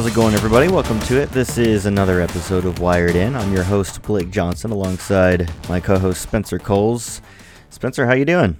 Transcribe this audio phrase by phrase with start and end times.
[0.00, 0.68] How's it going, everybody?
[0.68, 1.28] Welcome to it.
[1.28, 3.36] This is another episode of Wired In.
[3.36, 7.20] I'm your host Blake Johnson, alongside my co-host Spencer Coles.
[7.68, 8.58] Spencer, how you doing?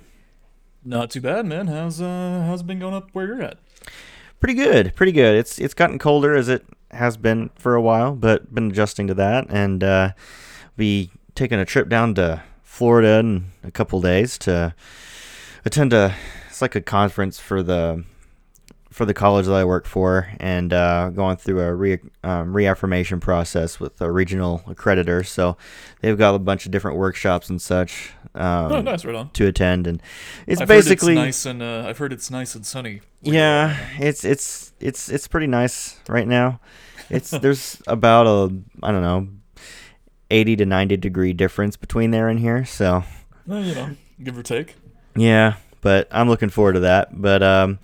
[0.84, 1.68] Not too bad, man.
[1.68, 3.56] How's uh how's it been going up where you're at?
[4.38, 5.34] Pretty good, pretty good.
[5.34, 9.15] It's it's gotten colder as it has been for a while, but been adjusting to
[9.15, 10.12] that, and uh,
[10.77, 14.74] be taking a trip down to Florida in a couple days to
[15.65, 16.15] attend a
[16.51, 18.04] it's like a conference for the
[18.91, 23.21] for the college that I work for, and uh, going through a re, um, reaffirmation
[23.21, 25.25] process with a regional accreditor.
[25.25, 25.57] So
[26.01, 29.30] they've got a bunch of different workshops and such um, oh, nice, right on.
[29.30, 30.03] to attend, and
[30.47, 33.01] it's I've basically it's nice and uh, I've heard it's nice and sunny.
[33.23, 36.60] yeah, it's it's it's it's pretty nice right now.
[37.10, 39.29] It's there's about a I don't know,
[40.30, 42.65] eighty to ninety degree difference between there and here.
[42.65, 43.04] So
[43.47, 44.75] Well, you know, give or take.
[45.16, 47.21] yeah, but I'm looking forward to that.
[47.21, 47.79] But um,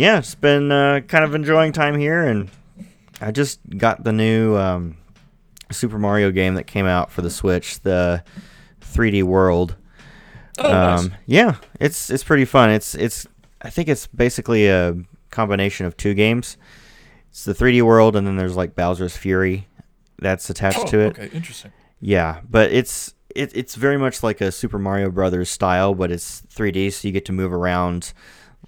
[0.00, 2.50] yeah, it's been uh, kind of enjoying time here, and
[3.20, 4.96] I just got the new um,
[5.70, 8.24] Super Mario game that came out for the Switch, the
[8.80, 9.76] 3D World.
[10.58, 11.00] Oh, nice.
[11.00, 12.70] Um, yeah, it's it's pretty fun.
[12.70, 13.26] It's it's
[13.62, 14.96] I think it's basically a
[15.30, 16.56] combination of two games.
[17.30, 19.68] It's the 3D World, and then there's like Bowser's Fury
[20.18, 21.18] that's attached Oh, to it.
[21.18, 21.72] okay, interesting.
[22.00, 26.40] Yeah, but it's it, it's very much like a Super Mario Brothers style, but it's
[26.54, 28.12] 3D, so you get to move around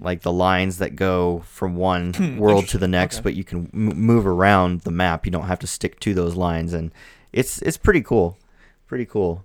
[0.03, 3.22] like the lines that go from one world to the next, Okay.
[3.25, 5.25] but you can m- move around the map.
[5.27, 6.92] You don't have to stick to those lines, and
[7.33, 8.36] it's it's pretty cool,
[8.86, 9.44] pretty cool.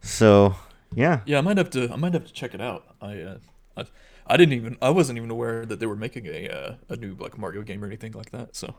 [0.00, 0.56] So
[0.94, 2.84] yeah, Yeah, I might have to I might have to check it out.
[3.00, 3.38] I uh
[3.76, 3.84] I,
[4.26, 7.14] I didn't even I wasn't even aware that they were making a uh, a new
[7.18, 8.54] like Mario game or anything like that.
[8.56, 8.74] So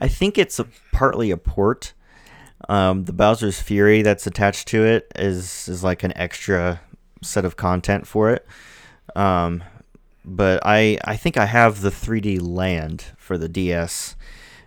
[0.00, 1.92] I think it's a, partly a port.
[2.68, 6.80] Um, the Bowser's Fury that's attached to it is is like an extra
[7.22, 8.46] set of content for it.
[9.14, 9.62] Um,
[10.26, 14.16] but I I think I have the 3D Land for the DS,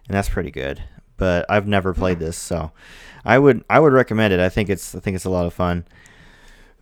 [0.07, 0.81] and that's pretty good.
[1.17, 2.71] But I've never played this, so
[3.25, 4.39] I would I would recommend it.
[4.39, 5.85] I think it's I think it's a lot of fun.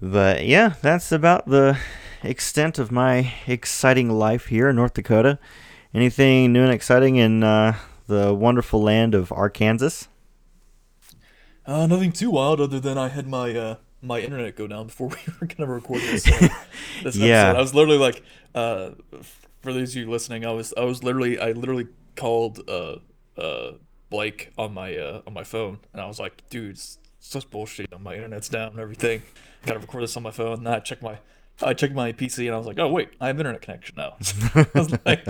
[0.01, 1.77] But yeah, that's about the
[2.23, 5.39] extent of my exciting life here in North Dakota.
[5.93, 10.05] Anything new and exciting in uh, the wonderful land of Arkansas?
[11.65, 15.07] uh, nothing too wild other than I had my uh my internet go down before
[15.27, 16.23] we were gonna record this.
[17.03, 17.49] this Yeah.
[17.49, 17.57] episode.
[17.57, 18.23] I was literally like,
[18.55, 18.91] uh,
[19.61, 22.97] for those of you listening, I was I was literally I literally called uh
[23.39, 23.71] uh
[24.09, 27.87] Blake on my uh on my phone and I was like, dude, it's such bullshit.
[27.99, 29.21] My internet's down and everything.
[29.65, 30.59] Gotta record this on my phone.
[30.59, 31.17] And I checked my
[31.61, 34.15] I checked my PC and I was like, oh wait, I have internet connection now.
[34.55, 35.25] I was like,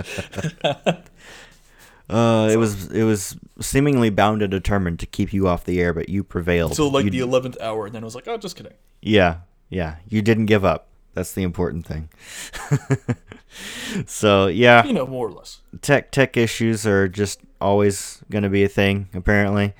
[2.10, 5.92] Uh, it was it was seemingly bound and determined to keep you off the air,
[5.92, 6.72] but you prevailed.
[6.72, 8.72] until like You- the eleventh hour, and then I was like, oh, just kidding.
[9.02, 9.38] yeah,
[9.68, 10.86] yeah, you didn't give up.
[11.14, 12.08] That's the important thing.
[14.06, 15.60] so yeah, You know, more or less.
[15.82, 19.74] tech tech issues are just always going to be a thing apparently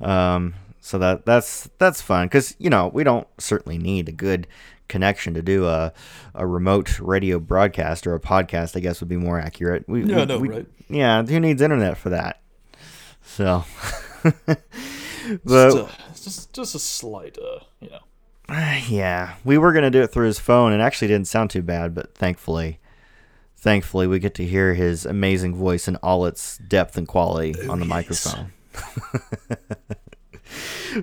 [0.00, 4.46] um, so that that's that's fun because you know we don't certainly need a good
[4.90, 5.92] connection to do a,
[6.34, 10.16] a remote radio broadcast or a podcast i guess would be more accurate we, Yeah,
[10.18, 10.66] we- no, we- right.
[10.90, 12.42] yeah who needs internet for that
[13.22, 13.64] so
[14.24, 18.00] Just, but uh, just just a slight, uh, you know.
[18.88, 21.62] yeah we were going to do it through his phone and actually didn't sound too
[21.62, 22.80] bad but thankfully
[23.56, 27.78] thankfully we get to hear his amazing voice in all its depth and quality on
[27.78, 27.90] the yes.
[28.34, 28.52] microphone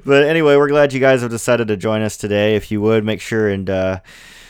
[0.06, 2.56] but anyway we're glad you guys have decided to join us today.
[2.56, 4.00] If you would make sure and uh,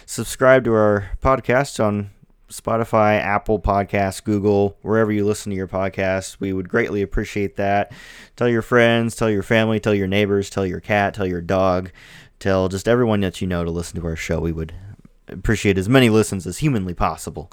[0.06, 2.12] subscribe to our podcast on
[2.50, 6.40] spotify apple podcasts google wherever you listen to your podcast.
[6.40, 7.92] We would greatly appreciate that.
[8.36, 11.92] Tell your friends tell your family tell your neighbors tell your cat tell your dog
[12.40, 14.40] tell just everyone that you know to listen to our show.
[14.40, 14.74] We would
[15.28, 17.52] appreciate as many listens as humanly possible.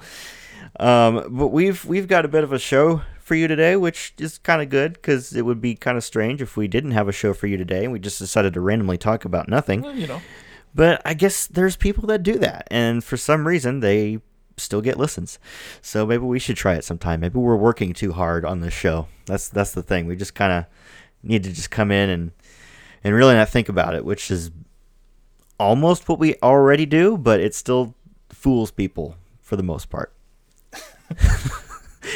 [0.81, 4.39] Um, but we've we've got a bit of a show for you today, which is
[4.39, 7.13] kind of good because it would be kind of strange if we didn't have a
[7.13, 9.81] show for you today and we just decided to randomly talk about nothing.
[9.81, 10.21] Well, you know.
[10.75, 14.21] But I guess there's people that do that, and for some reason they
[14.57, 15.39] still get listens.
[15.81, 17.21] So maybe we should try it sometime.
[17.21, 19.09] Maybe we're working too hard on this show.
[19.27, 20.07] That's that's the thing.
[20.07, 20.67] We just kind of
[21.23, 22.33] need to just come in and
[23.03, 24.51] and really not think about it, which is
[25.59, 27.95] almost what we already do, but it still
[28.29, 30.13] fools people for the most part.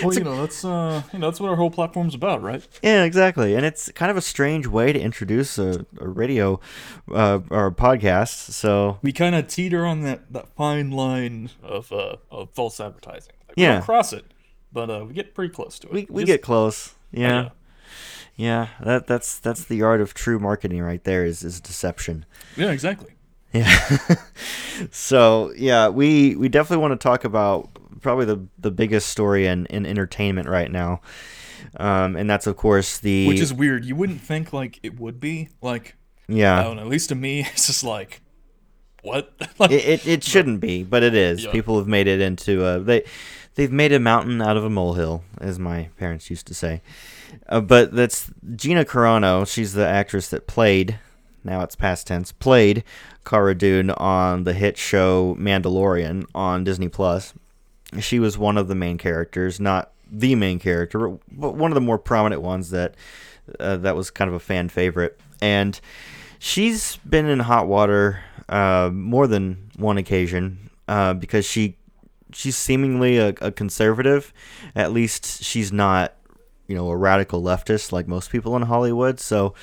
[0.03, 2.67] Well, you know, that's uh, you know, that's what our whole platform's about, right?
[2.83, 3.55] Yeah, exactly.
[3.55, 6.61] And it's kind of a strange way to introduce a, a radio
[7.13, 8.51] uh, or a podcast.
[8.53, 13.33] So We kind of teeter on that, that fine line of uh, of false advertising.
[13.49, 13.73] Like, we Yeah.
[13.75, 14.25] don't cross it,
[14.73, 15.93] but uh, we get pretty close to it.
[15.93, 16.95] we, we Just- get close.
[17.11, 17.29] Yeah.
[17.43, 17.49] yeah.
[18.37, 22.25] Yeah, that that's that's the art of true marketing right there is is deception.
[22.57, 23.11] Yeah, exactly.
[23.53, 23.77] Yeah.
[24.91, 27.69] so yeah, we we definitely want to talk about
[28.01, 31.01] probably the the biggest story in, in entertainment right now.
[31.77, 33.85] um, and that's of course the which is weird.
[33.85, 35.97] You wouldn't think like it would be like
[36.29, 36.63] I yeah.
[36.63, 36.83] don't know.
[36.83, 38.21] At least to me, it's just like
[39.03, 39.33] what?
[39.59, 41.45] like, It, it, it shouldn't be, but it is.
[41.45, 41.53] Yeah.
[41.53, 43.05] People have made it into a they
[43.55, 46.83] they've made a mountain out of a molehill, as my parents used to say.
[47.49, 49.47] Uh, but that's Gina Carano.
[49.47, 50.99] She's the actress that played.
[51.45, 52.33] Now it's past tense.
[52.33, 52.85] Played
[53.25, 57.35] Cara Dune on the hit show Mandalorian on Disney Plus.
[58.01, 61.81] She was one of the main characters, not the main character, but one of the
[61.81, 62.95] more prominent ones that
[63.59, 65.19] uh, that was kind of a fan favorite.
[65.41, 65.81] And
[66.39, 71.77] she's been in hot water uh, more than one occasion uh, because she
[72.33, 74.33] she's seemingly a, a conservative.
[74.75, 76.15] At least she's not,
[76.67, 79.21] you know, a radical leftist like most people in Hollywood.
[79.21, 79.55] So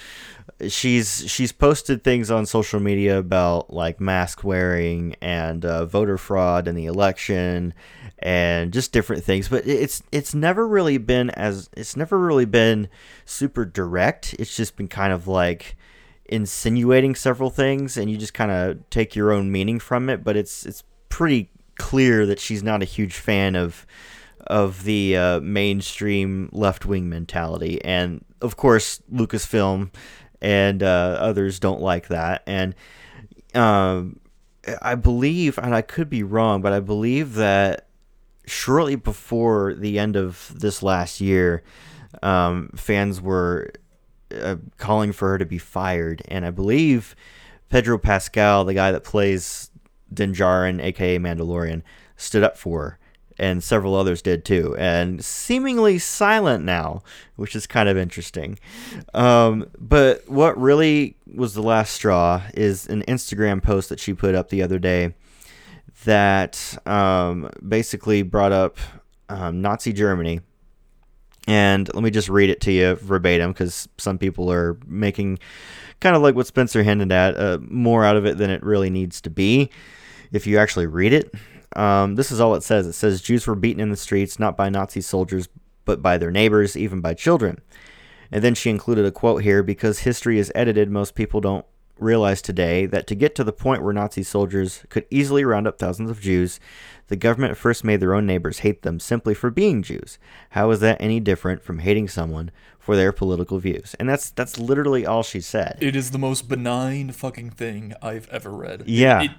[0.67, 6.67] she's she's posted things on social media about like mask wearing and uh, voter fraud
[6.67, 7.73] in the election
[8.19, 12.87] and just different things but it's it's never really been as it's never really been
[13.25, 14.35] super direct.
[14.39, 15.75] It's just been kind of like
[16.25, 20.35] insinuating several things and you just kind of take your own meaning from it but
[20.35, 23.85] it's it's pretty clear that she's not a huge fan of
[24.47, 27.83] of the uh, mainstream left wing mentality.
[27.83, 29.91] And of course Lucasfilm
[30.45, 32.43] and uh, others don't like that.
[32.45, 32.75] And
[33.53, 34.19] um,
[34.81, 37.87] I believe and I could be wrong but I believe that
[38.45, 41.63] shortly before the end of this last year
[42.21, 43.71] um, fans were
[44.33, 47.15] uh, calling for her to be fired, and I believe
[47.69, 49.69] Pedro Pascal, the guy that plays
[50.13, 51.83] Din Djarin, aka Mandalorian,
[52.15, 52.99] stood up for her,
[53.37, 57.03] and several others did too, and seemingly silent now,
[57.35, 58.57] which is kind of interesting.
[59.13, 64.35] Um, but what really was the last straw is an Instagram post that she put
[64.35, 65.13] up the other day
[66.05, 68.77] that um, basically brought up
[69.29, 70.41] um, Nazi Germany
[71.47, 75.39] and let me just read it to you verbatim because some people are making
[75.99, 78.89] kind of like what Spencer hinted at, uh, more out of it than it really
[78.89, 79.69] needs to be.
[80.31, 81.33] If you actually read it,
[81.75, 82.87] um, this is all it says.
[82.87, 85.49] It says Jews were beaten in the streets not by Nazi soldiers,
[85.85, 87.61] but by their neighbors, even by children.
[88.31, 91.65] And then she included a quote here because history is edited, most people don't
[91.99, 95.79] realize today that to get to the point where Nazi soldiers could easily round up
[95.79, 96.59] thousands of Jews,
[97.07, 100.17] the government first made their own neighbors hate them simply for being Jews.
[100.51, 103.95] How is that any different from hating someone for their political views?
[103.99, 105.77] And that's that's literally all she said.
[105.81, 108.83] it is the most benign fucking thing I've ever read.
[108.87, 109.21] Yeah.
[109.21, 109.37] It, it,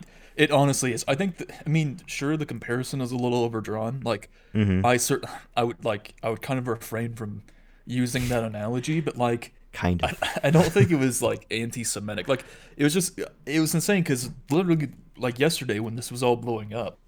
[0.51, 1.05] honestly is.
[1.09, 1.39] I think.
[1.39, 4.01] th- I mean, sure, the comparison is a little overdrawn.
[4.05, 4.87] Like, Mm-hmm.
[4.87, 5.23] I cert,
[5.55, 7.43] I would like, I would kind of refrain from
[7.87, 10.19] using that analogy, but like, Kind of.
[10.43, 12.27] I don't think it was like anti-Semitic.
[12.29, 12.45] Like
[12.79, 14.89] it was just it was insane because literally
[15.19, 16.99] like yesterday when this was all blowing up,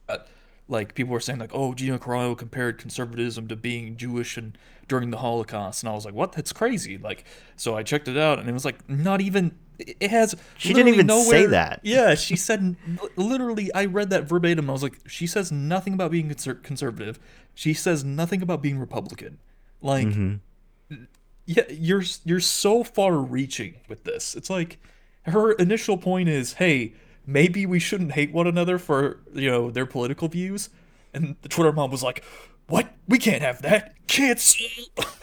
[0.69, 4.57] like people were saying like, oh, Gina Carano compared conservatism to being Jewish and
[4.87, 6.33] during the Holocaust, and I was like, what?
[6.33, 6.97] That's crazy.
[6.99, 7.25] Like
[7.57, 9.57] so I checked it out and it was like not even.
[9.79, 10.35] It has.
[10.57, 11.81] She didn't even say that.
[11.85, 12.75] Yeah, she said
[13.17, 13.73] literally.
[13.75, 14.69] I read that verbatim.
[14.69, 17.21] I was like, she says nothing about being conser- conservative.
[17.55, 19.39] She says nothing about being Republican.
[19.81, 21.05] Like Mm-hmm.
[21.47, 24.35] yeah, you're you're so far reaching with this.
[24.35, 24.79] It's like
[25.27, 26.95] her initial point is, "Hey,
[27.29, 30.71] maybe we shouldn't hate one another for, you know, their political views."
[31.15, 32.25] And the Twitter mom was like,
[32.67, 32.95] "What?
[33.07, 33.95] We can't have that.
[34.09, 34.57] Kids."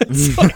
[0.00, 0.54] It's like-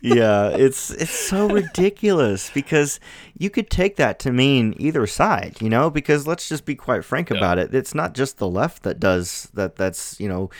[0.00, 3.00] yeah, it's it's so ridiculous because
[3.38, 7.04] you could take that to mean either side, you know, because let's just be quite
[7.04, 7.74] frank about it.
[7.74, 10.50] It's not just the left that does that that's, you know,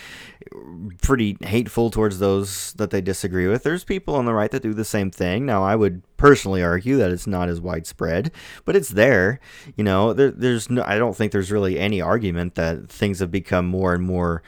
[1.02, 3.62] pretty hateful towards those that they disagree with.
[3.62, 5.46] There's people on the right that do the same thing.
[5.46, 8.32] Now, I would personally argue that it's not as widespread,
[8.64, 9.40] but it's there.
[9.76, 13.30] You know, there, there's no I don't think there's really any argument that things have
[13.30, 14.42] become more and more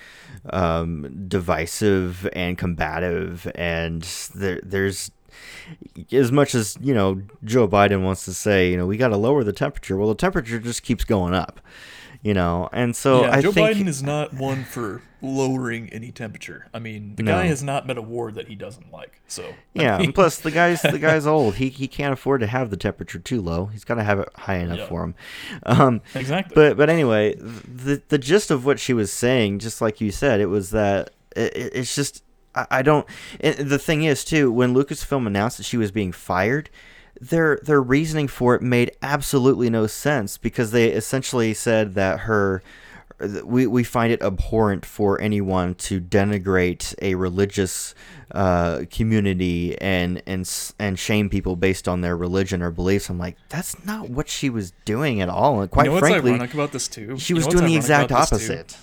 [0.51, 4.03] um, divisive and combative, and
[4.35, 5.11] there, there's
[6.13, 9.17] as much as you know Joe Biden wants to say, you know, we got to
[9.17, 9.97] lower the temperature.
[9.97, 11.61] Well, the temperature just keeps going up,
[12.23, 16.11] you know, and so yeah, I Joe think Biden is not one for lowering any
[16.13, 16.67] temperature.
[16.73, 17.33] I mean, the No.
[17.33, 19.21] guy has not met a war that he doesn't like.
[19.27, 19.97] So I yeah.
[19.99, 21.57] mean, and plus, the guy's the guy's old.
[21.57, 23.67] He he can't afford to have the temperature too low.
[23.67, 24.87] He's got to have it high enough Yeah.
[24.89, 25.15] for him.
[25.65, 26.55] Um, exactly.
[26.55, 30.41] But but anyway, the the gist of what she was saying, just like you said,
[30.41, 32.23] it was that it, it- it's just
[32.55, 33.07] I, I don't.
[33.41, 36.71] And the thing is too, when Lucasfilm announced that she was being fired,
[37.21, 42.63] their their reasoning for it made absolutely no sense because they essentially said that her.
[43.45, 47.95] We, we find it abhorrent for anyone to denigrate a religious
[48.31, 50.49] uh, community and and
[50.79, 53.09] and shame people based on their religion or beliefs.
[53.09, 55.61] I'm like, that's not what she was doing at all.
[55.61, 57.19] And quite you know frankly, about this too?
[57.19, 58.77] she You was know doing the exact opposite.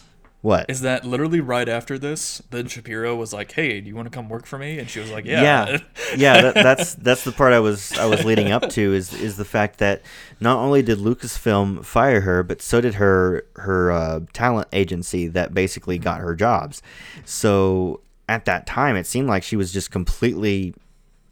[0.45, 0.69] What?
[0.69, 4.11] Is that literally right after this, Ben Shapiro was like, "Hey, do you want to
[4.11, 5.77] come work for me?" And she was like, "Yeah." yeah
[6.15, 9.37] yeah that, that's that's the part i was i was leading up to is is
[9.37, 10.03] the fact that
[10.39, 15.53] not only did lucasfilm fire her but so did her her uh, talent agency that
[15.53, 16.83] basically got her jobs
[17.23, 20.75] so at that time it seemed like she was just completely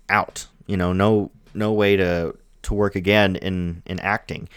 [0.09, 4.49] out you know no no way to to work again in in acting.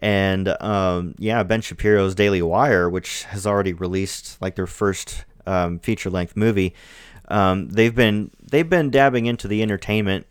[0.00, 5.78] And um, yeah ben shapiro's daily wire which has already released like their first um,
[5.78, 6.74] feature length movie
[7.28, 10.26] um, they've been they've been dabbing into the entertainment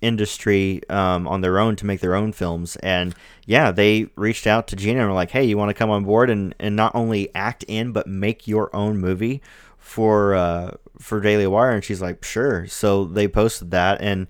[0.00, 2.76] industry um, on their own to make their own films.
[2.76, 3.14] And
[3.46, 6.04] yeah they reached out to gina and were like hey you want to come on
[6.04, 9.42] board and, and not only act in but make your own movie
[9.78, 11.70] for uh, for daily wire?
[11.70, 12.66] And she's like sure.
[12.66, 14.26] So they posted that and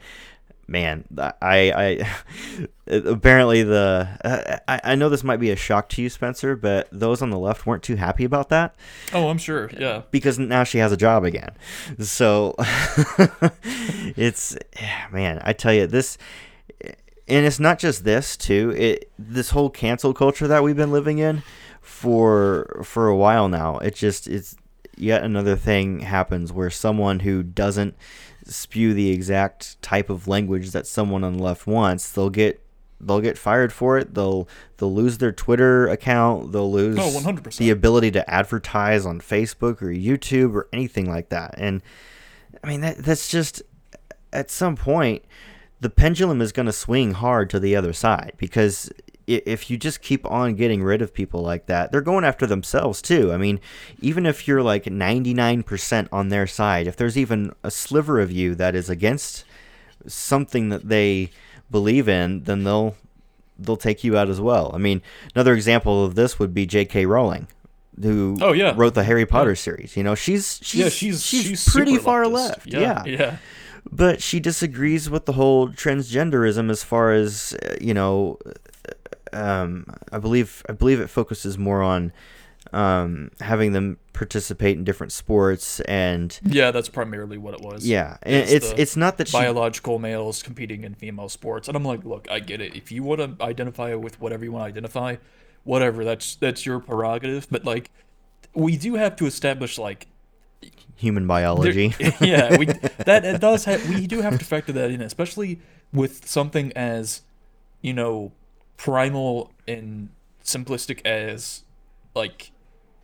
[0.66, 2.08] man, I, I
[2.86, 6.88] apparently the uh, I, I know this might be a shock to you, Spencer, but
[6.92, 8.74] those on the left weren't too happy about that.
[9.12, 9.70] Oh, I'm sure.
[9.78, 10.02] Yeah.
[10.10, 11.50] Because now she has a job again.
[12.00, 12.54] So
[14.16, 14.56] it's
[15.12, 16.18] man, I tell you this
[17.28, 18.72] and it's not just this too.
[18.76, 21.42] It this whole cancel culture that we've been living in
[21.80, 23.78] for for a while now.
[23.78, 24.56] It just it's
[24.96, 27.96] yet another thing happens where someone who doesn't
[28.46, 32.62] spew the exact type of language that someone on the left wants, they'll get
[33.00, 34.14] they'll get fired for it.
[34.14, 36.52] They'll they'll lose their Twitter account.
[36.52, 37.56] They'll lose oh, 100%.
[37.56, 41.54] the ability to advertise on Facebook or YouTube or anything like that.
[41.58, 41.82] And
[42.62, 43.62] I mean that that's just
[44.32, 45.24] at some point
[45.80, 48.90] the pendulum is going to swing hard to the other side because
[49.26, 53.02] if you just keep on getting rid of people like that, they're going after themselves
[53.02, 53.32] too.
[53.32, 53.60] I mean,
[54.00, 58.54] even if you're like 99% on their side, if there's even a sliver of you
[58.54, 59.44] that is against
[60.06, 61.30] something that they
[61.70, 62.94] believe in, then they'll
[63.58, 64.70] they'll take you out as well.
[64.74, 65.02] I mean,
[65.34, 67.06] another example of this would be J.K.
[67.06, 67.48] Rowling,
[68.00, 68.74] who oh, yeah.
[68.76, 69.54] wrote the Harry Potter yeah.
[69.54, 69.96] series.
[69.96, 72.66] You know, she's she's yeah, she's, she's, she's pretty far left.
[72.66, 73.02] Yeah, yeah.
[73.06, 73.36] yeah
[73.90, 78.38] but she disagrees with the whole transgenderism as far as uh, you know
[79.36, 82.12] um, I believe I believe it focuses more on
[82.72, 87.86] um, having them participate in different sports and yeah, that's primarily what it was.
[87.86, 90.02] Yeah, and it's it's, it's not that biological she...
[90.02, 92.74] males competing in female sports, and I'm like, look, I get it.
[92.74, 95.16] If you want to identify with whatever you want to identify,
[95.64, 97.46] whatever, that's that's your prerogative.
[97.50, 97.90] But like,
[98.54, 100.06] we do have to establish like
[100.96, 101.88] human biology.
[101.88, 105.60] There, yeah, we that it does have we do have to factor that in, especially
[105.92, 107.22] with something as
[107.80, 108.32] you know
[108.76, 110.10] primal and
[110.42, 111.64] simplistic as
[112.14, 112.52] like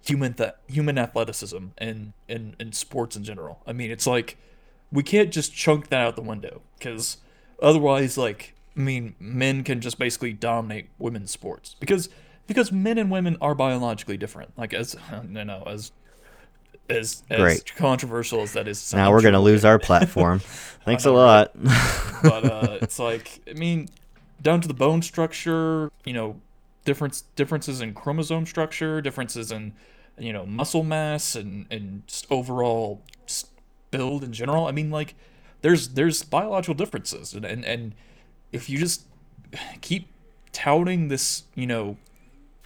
[0.05, 3.61] human that human athleticism and and and sports in general.
[3.67, 4.37] I mean, it's like
[4.91, 7.19] we can't just chunk that out the window because
[7.61, 12.09] otherwise, like, I mean, men can just basically dominate women's sports because
[12.47, 14.57] because men and women are biologically different.
[14.59, 14.97] Like as
[15.31, 15.93] you know, as
[16.91, 17.76] as, as Great.
[17.76, 18.93] controversial as that is.
[18.93, 20.38] Now we're gonna lose our platform.
[20.85, 21.52] Thanks know, a lot.
[22.23, 23.88] but uh, it's like I mean,
[24.43, 26.41] down to the bone structure, you know,
[26.85, 29.73] difference differences in chromosome structure, differences in
[30.19, 33.03] you know muscle mass and and just overall
[33.91, 34.67] build in general.
[34.67, 35.15] I mean, like
[35.61, 37.95] there's there's biological differences, and and, and
[38.51, 39.07] if you just
[39.81, 40.09] keep
[40.53, 41.97] touting this, you know,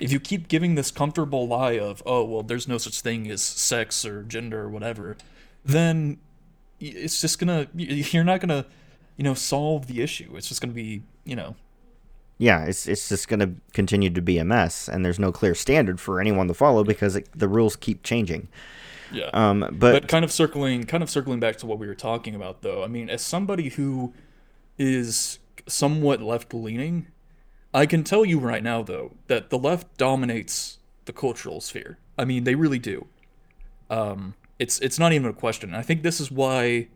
[0.01, 3.43] if you keep giving this comfortable lie of oh well, there's no such thing as
[3.43, 5.17] sex or gender or whatever,
[5.65, 6.19] then
[6.81, 8.65] it's just gonna you're not gonna
[9.19, 10.33] you know solve the issue.
[10.37, 11.57] It's just gonna be you know
[12.39, 15.55] yeah, it's it's just going to continue to be a mess, and there's no clear
[15.55, 18.49] standard for anyone to follow because it, the rules keep changing.
[19.13, 19.31] Yeah.
[19.33, 22.35] Um, but, but kind of circling, kind of circling back to what we were talking
[22.35, 22.83] about, though.
[22.83, 24.13] I mean, as somebody who
[24.79, 27.07] is somewhat left leaning,
[27.73, 31.99] I can tell you right now, though, that the left dominates the cultural sphere.
[32.19, 33.07] I mean, they really do.
[33.89, 35.75] Um, it's it's not even a question.
[35.75, 36.89] I think this is why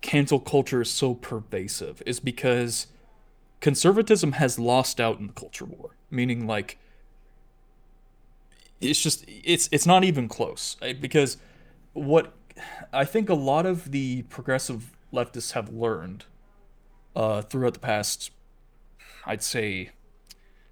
[0.00, 2.86] cancel culture is so pervasive, is because
[3.60, 6.78] conservatism has lost out in the culture war, meaning like
[8.80, 11.36] it's just it's it's not even close because
[11.92, 12.32] what
[12.92, 16.24] I think a lot of the progressive leftists have learned
[17.16, 18.30] uh, throughout the past,
[19.26, 19.90] I'd say,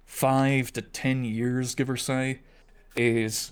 [0.05, 2.39] five to ten years, give or say,
[2.95, 3.51] is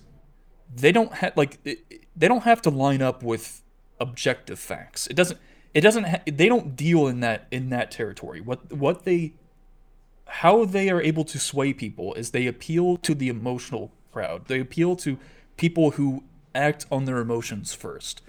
[0.74, 3.62] they don't have like they don't have to line up with
[4.00, 5.08] objective facts.
[5.08, 5.40] It doesn't
[5.76, 8.42] it doesn't ha- they don't deal in that in that territory.
[8.42, 9.34] What what they
[10.28, 14.48] how they are able to sway people is they appeal to the emotional crowd.
[14.48, 15.20] They appeal to
[15.58, 16.24] people who
[16.56, 18.22] act on their emotions first.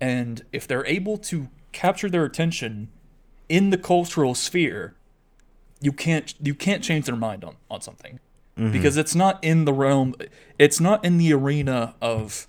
[0.00, 2.88] And if they're able to capture their attention
[3.48, 4.96] in the cultural sphere
[5.80, 8.18] you can't you can't change their mind on, on something.
[8.58, 8.72] Mm-hmm.
[8.72, 10.14] Because it's not in the realm
[10.58, 12.48] it's not in the arena of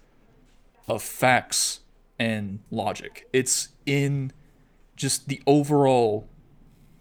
[0.87, 1.81] of facts
[2.17, 3.27] and logic.
[3.33, 4.31] It's in
[4.97, 6.27] just the overall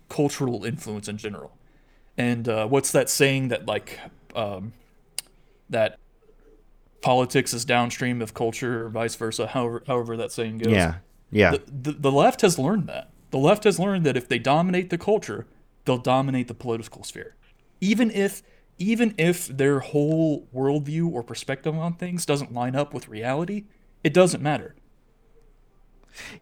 [0.09, 1.57] cultural influence in general
[2.17, 3.99] and uh, what's that saying that like
[4.37, 4.73] um,
[5.69, 5.99] that
[7.03, 10.95] politics is downstream of culture or vice versa however however that saying goes Yeah.
[11.33, 11.51] Yeah.
[11.53, 13.11] the, the, the left has learned that.
[13.33, 15.47] The left has learned that if they dominate the culture,
[15.85, 17.35] they'll dominate the political sphere.
[17.81, 18.43] Even if
[18.79, 23.65] even if their whole worldview or perspective on things doesn't line up with reality,
[24.05, 24.75] it doesn't matter.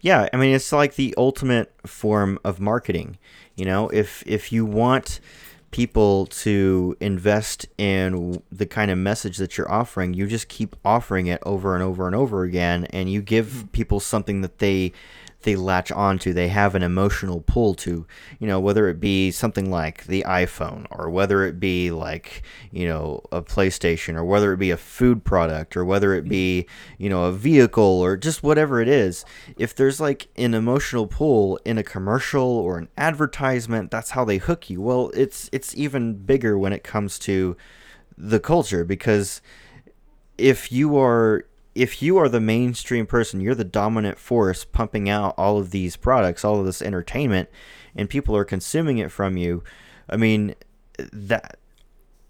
[0.01, 3.19] Yeah, I mean it's like the ultimate form of marketing.
[3.57, 5.21] You know, if if you want
[5.75, 11.27] people to invest in the kind of message that you're offering, you just keep offering
[11.27, 13.67] it over and over and over again and you give mm-hmm.
[13.69, 14.93] people something that they
[15.45, 18.07] they latch onto, they have an emotional pull to,
[18.39, 22.89] you know, whether it be something like the iPhone or whether it be like, you
[22.89, 26.67] know, a PlayStation or whether it be a food product or whether it be,
[26.99, 29.25] you know, a vehicle or just whatever it is.
[29.57, 34.39] If there's like an emotional pull in a commercial or an advertisement, that's how they
[34.39, 34.81] hook you.
[34.81, 37.57] Well, it's it's even bigger when it comes to
[38.17, 39.41] the culture because
[40.39, 45.35] if you are if you are the mainstream person, you're the dominant force pumping out
[45.37, 47.49] all of these products, all of this entertainment,
[47.97, 49.63] and people are consuming it from you.
[50.09, 50.55] I mean,
[50.99, 51.59] that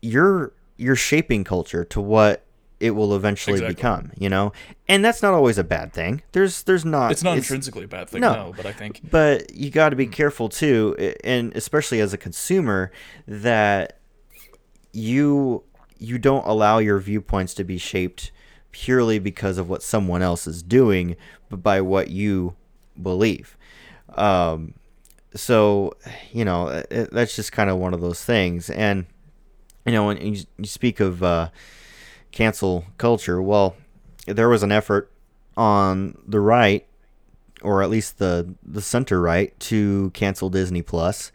[0.00, 2.44] you're you're shaping culture to what
[2.80, 3.74] it will eventually Exactly.
[3.74, 4.52] become, you know?
[4.88, 6.22] And that's not always a bad thing.
[6.32, 8.32] There's there's not It's not intrinsically a bad thing, no.
[8.32, 10.12] no, but I think but you got to be hmm.
[10.12, 12.90] careful too and especially as a consumer
[13.26, 13.98] that
[14.92, 15.64] you
[15.98, 18.32] you don't allow your viewpoints to be shaped
[18.74, 21.14] purely because of what someone else is doing
[21.48, 22.54] but by what you
[23.00, 23.56] believe
[24.14, 24.74] um
[25.34, 25.92] so
[26.32, 29.06] you know it, that's just kind of one of those things and
[29.86, 31.48] you know when you, you speak of uh
[32.32, 33.76] cancel culture well
[34.26, 35.10] there was an effort
[35.56, 36.84] on the right
[37.62, 41.32] or at least the the center right to cancel Disney Plus.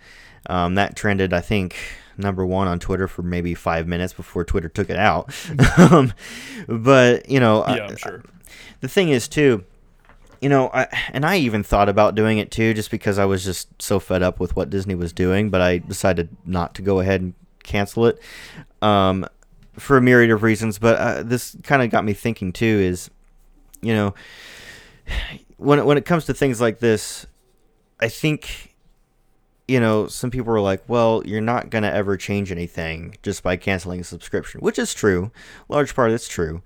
[0.47, 1.75] Um, that trended, I think,
[2.19, 5.33] number one on Twitter for maybe five minutes before Twitter took it out.
[5.77, 6.13] um,
[6.67, 8.23] but you know, yeah, I- I'm sure.
[8.81, 9.63] the thing is too
[10.41, 13.43] you know I, and i even thought about doing it too just because i was
[13.43, 16.99] just so fed up with what disney was doing but i decided not to go
[16.99, 18.19] ahead and cancel it
[18.81, 19.25] um,
[19.73, 23.09] for a myriad of reasons but uh, this kind of got me thinking too is
[23.81, 24.13] you know
[25.57, 27.25] when, when it comes to things like this
[27.99, 28.68] i think
[29.69, 33.43] you know some people are like well you're not going to ever change anything just
[33.43, 35.31] by canceling a subscription which is true
[35.69, 36.61] large part of it's true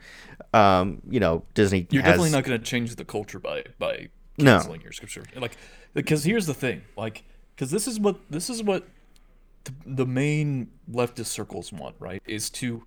[0.54, 4.10] um, you know disney You're has, definitely not going to change the culture by by
[4.38, 4.54] No.
[4.54, 5.42] canceling your subscription.
[5.42, 5.58] Like,
[5.94, 7.24] because here's the thing, like,
[7.56, 8.88] because this is what this is what
[9.64, 12.22] the, the main leftist circles want, right?
[12.26, 12.84] Is to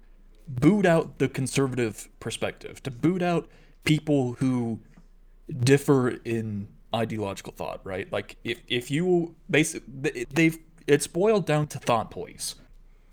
[0.49, 3.49] boot out the conservative perspective, to boot out
[3.85, 4.81] people who
[5.61, 8.11] differ in ideological thought, right?
[8.13, 12.55] Like, if if you basically they've it's boiled down to thought police.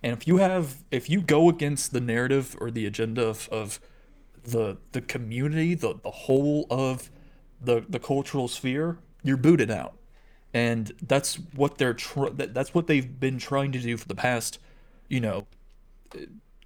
[0.04, 3.80] And if you have if you go against the narrative or the agenda of, of
[4.44, 7.10] the the community, the the whole of
[7.62, 9.96] the the cultural sphere, you're booted out.
[10.54, 14.14] And that's what they're tr- that, that's what they've been trying to do for the
[14.16, 14.60] past,
[15.08, 15.48] you know,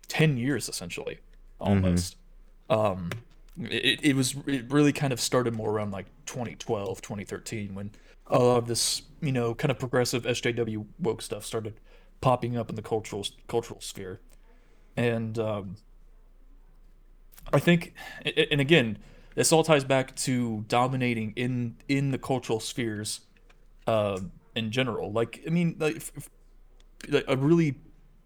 [0.09, 1.19] 10 years essentially
[1.59, 2.17] almost
[2.69, 3.09] um
[3.59, 7.91] it, it was it really kind of started more around like 2012 2013 when
[8.27, 11.79] a lot of this you know kind of progressive sjw woke stuff started
[12.21, 14.19] popping up in the cultural cultural sphere.
[14.95, 15.75] And um
[17.53, 17.93] i think
[18.25, 18.97] and again
[19.35, 23.21] this all ties back to dominating in in the cultural spheres
[23.85, 24.19] uh,
[24.55, 25.11] in general.
[25.11, 26.03] Like i mean like
[27.07, 27.75] like a really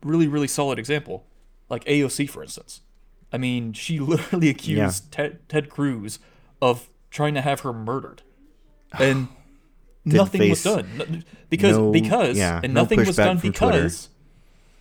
[0.03, 1.27] really really solid example
[1.69, 2.81] like AOC for instance
[3.31, 6.19] I mean she literally accused Ted, Ted Cruz
[6.61, 8.21] of trying to have her murdered.
[8.99, 9.29] And
[10.03, 11.23] nothing was done.
[11.49, 13.51] Because no- because yeah, and no nothing was done Twitter.
[13.51, 14.09] because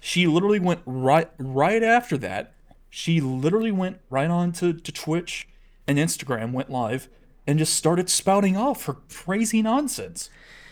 [0.01, 2.55] she literally went right right after that
[2.91, 5.49] she literally went right on to, to Twitch
[5.87, 7.09] and Instagram went live
[7.47, 10.29] and just started spouting off her crazy nonsense.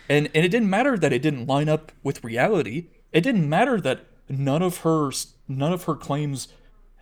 [0.08, 2.88] And and it didn't matter that it didn't line up with reality.
[3.12, 5.10] It didn't matter that none of her
[5.46, 6.48] none of her claims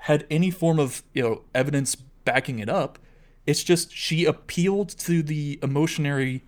[0.06, 2.98] had any form of you know evidence backing it up.
[3.46, 6.44] It's just she appealed to the emotionary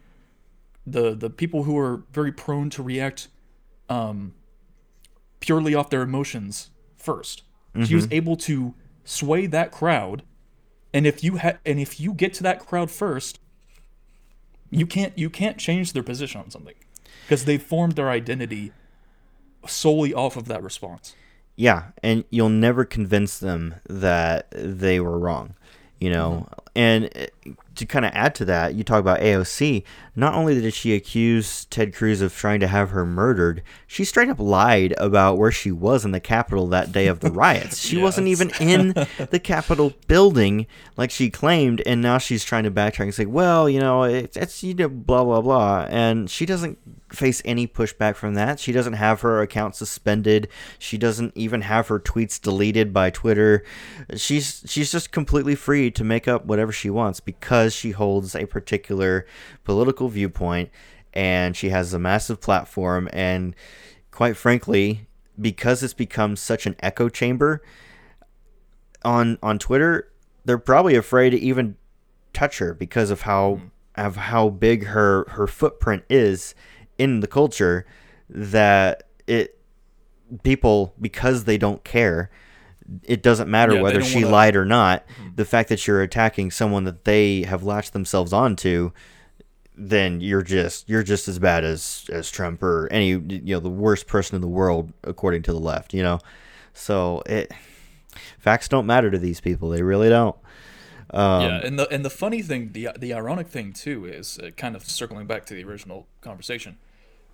[0.86, 3.28] the the people who are very prone to react
[3.88, 4.32] um
[5.40, 6.70] purely off their emotions
[7.02, 7.42] 1st
[7.84, 10.22] she was able to sway that crowd
[10.92, 13.38] and if you ha- and if you get to that crowd first
[14.70, 16.74] you can't you can't change their position on something
[17.24, 18.72] because they formed their identity
[19.66, 21.14] solely off of that response
[21.58, 25.56] yeah, and you'll never convince them that they were wrong,
[25.98, 26.46] you know.
[26.48, 26.67] Mm-hmm.
[26.74, 29.84] And uh, to kind of add to that, you talk about AOC.
[30.16, 34.28] Not only did she accuse Ted Cruz of trying to have her murdered, she straight
[34.28, 37.78] up lied about where she was in the Capitol that day of the riots.
[37.88, 38.02] She yes.
[38.02, 38.88] wasn't even in
[39.30, 43.68] the Capitol building like she claimed, and now she's trying to backtrack and say, "Well,
[43.68, 46.78] you know, it's, it's you know, blah blah blah," and she doesn't
[47.12, 48.60] face any pushback from that.
[48.60, 50.48] She doesn't have her account suspended.
[50.78, 53.64] She doesn't even have her tweets deleted by Twitter.
[54.16, 58.46] She's she's just completely free to make up whatever she wants because she holds a
[58.46, 59.26] particular
[59.64, 60.70] political viewpoint
[61.14, 63.54] and she has a massive platform and
[64.10, 65.06] quite frankly,
[65.40, 67.62] because it's become such an echo chamber
[69.04, 70.10] on on Twitter,
[70.44, 71.76] they're probably afraid to even
[72.32, 73.70] touch her because of how mm.
[73.94, 76.54] of how big her her footprint is
[76.98, 77.86] in the culture
[78.28, 79.60] that it
[80.42, 82.30] people because they don't care
[83.02, 84.34] it doesn't matter yeah, whether she wanna...
[84.34, 85.34] lied or not mm-hmm.
[85.34, 88.90] the fact that you're attacking someone that they have latched themselves onto
[89.76, 93.70] then you're just you're just as bad as as Trump or any you know the
[93.70, 96.18] worst person in the world according to the left you know
[96.72, 97.52] so it
[98.38, 100.36] facts don't matter to these people they really don't
[101.10, 104.50] um, yeah, and the and the funny thing, the the ironic thing too, is uh,
[104.56, 106.76] kind of circling back to the original conversation.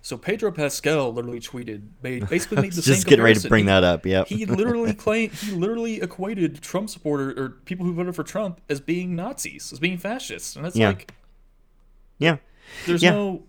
[0.05, 3.09] So Pedro Pascal literally tweeted, made basically made the Just same.
[3.09, 4.05] getting ready to bring that up.
[4.05, 8.61] Yeah, he literally claimed he literally equated Trump supporter or people who voted for Trump
[8.69, 10.89] as being Nazis, as being fascists, and it's yeah.
[10.89, 11.11] like,
[12.19, 12.37] yeah,
[12.85, 13.13] there's yeah.
[13.13, 13.43] no.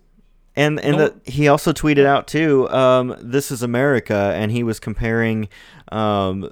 [0.55, 2.67] And and no, the, he also tweeted out too.
[2.71, 5.49] Um, this is America, and he was comparing
[5.91, 6.49] um,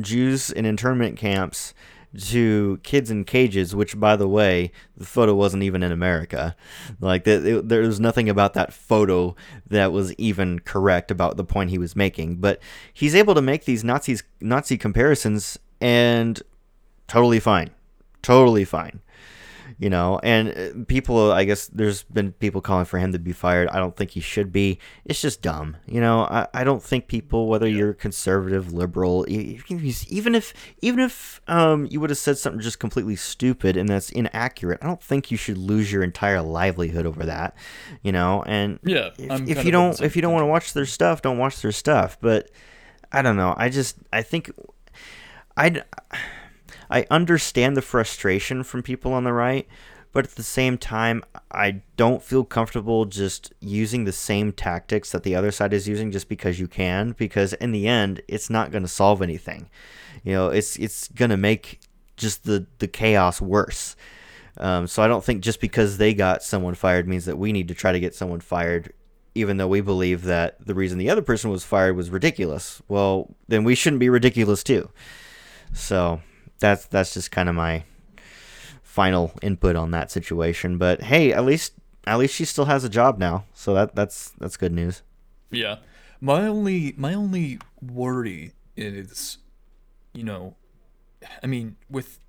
[0.00, 1.74] Jews in internment camps
[2.16, 6.56] to kids in cages, which, by the way, the photo wasn't even in America.
[7.00, 9.34] Like, there was nothing about that photo
[9.68, 12.36] that was even correct about the point he was making.
[12.36, 12.60] But
[12.92, 16.40] he's able to make these Nazis Nazi comparisons, and
[17.08, 17.70] totally fine,
[18.22, 19.00] totally fine
[19.78, 23.32] you know and uh, people i guess there's been people calling for him to be
[23.32, 23.68] fired.
[23.68, 24.78] I don't think he should be.
[25.04, 26.22] It's just dumb you know?
[26.22, 27.78] I, I don't think people whether yeah.
[27.78, 33.16] you're conservative liberal even if even if um, you would have said something just completely
[33.16, 37.56] stupid and that's inaccurate i don't think you should lose your entire livelihood over that
[38.02, 38.42] you know?
[38.46, 41.38] And yeah if, if you don't if you don't want to watch their stuff don't
[41.38, 42.18] watch their stuff.
[42.20, 42.50] But
[43.12, 43.54] i don't know.
[43.56, 44.50] I just i think
[45.56, 45.82] i
[46.90, 49.66] I understand the frustration from people on the right,
[50.12, 55.24] but at the same time, I don't feel comfortable just using the same tactics that
[55.24, 58.70] the other side is using just because you can, because in the end, it's not
[58.70, 59.68] going to solve anything.
[60.22, 61.80] You know, it's it's going to make
[62.16, 63.96] just the the chaos worse.
[64.56, 67.66] Um, so I don't think just because they got someone fired means that we need
[67.68, 68.92] to try to get someone fired,
[69.34, 72.80] even though we believe that the reason the other person was fired was ridiculous.
[72.86, 74.90] Well, then we shouldn't be ridiculous too.
[75.72, 76.20] So
[76.58, 77.84] that's that's just kind of my
[78.82, 80.78] final input on that situation.
[80.78, 81.72] But hey, at least
[82.06, 85.02] at least she still has a job now, so that that's that's good news.
[85.50, 85.76] Yeah,
[86.20, 89.38] my only my only worry is,
[90.12, 90.56] you know,
[91.42, 92.20] I mean, with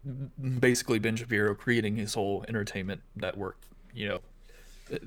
[0.60, 3.62] basically Ben Shapiro creating his whole entertainment network,
[3.94, 4.20] you know,
[4.94, 4.98] uh,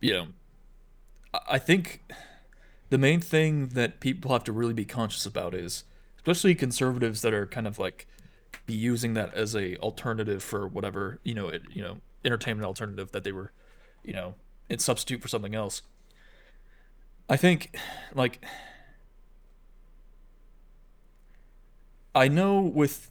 [0.00, 0.26] you know,
[1.48, 2.04] I think
[2.90, 5.84] the main thing that people have to really be conscious about is,
[6.16, 8.06] especially conservatives that are kind of like
[8.68, 13.10] be using that as a alternative for whatever you know it, you know entertainment alternative
[13.12, 13.50] that they were
[14.04, 14.34] you know
[14.68, 15.80] it substitute for something else.
[17.30, 17.76] I think
[18.14, 18.44] like
[22.14, 23.10] i know with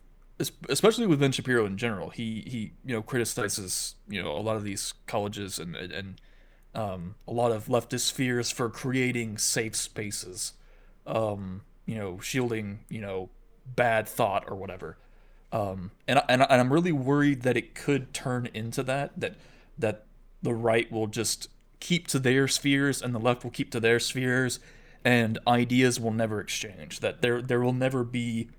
[0.69, 4.55] especially with ben shapiro in general he he you know criticizes you know a lot
[4.55, 6.21] of these colleges and and
[6.75, 10.53] um, a lot of leftist fears for creating safe spaces
[11.05, 13.29] um, you know shielding you know
[13.65, 14.97] bad thought or whatever
[15.51, 19.35] um, and, and and I'm really worried that it could turn into that that
[19.77, 20.05] that
[20.41, 23.99] the right will just keep to their spheres and the left will keep to their
[23.99, 24.59] spheres
[25.05, 28.49] and ideas will never exchange that there there will never be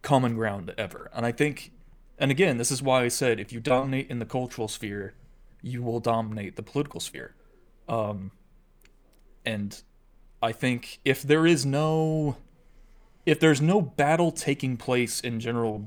[0.00, 1.10] common ground ever.
[1.14, 1.72] And i think
[2.18, 5.14] and again this is why i said if you dominate in the cultural sphere
[5.60, 7.34] you will dominate the political sphere.
[7.88, 8.30] Um,
[9.44, 9.82] and
[10.42, 12.36] i think if there is no
[13.26, 15.86] if there's no battle taking place in general,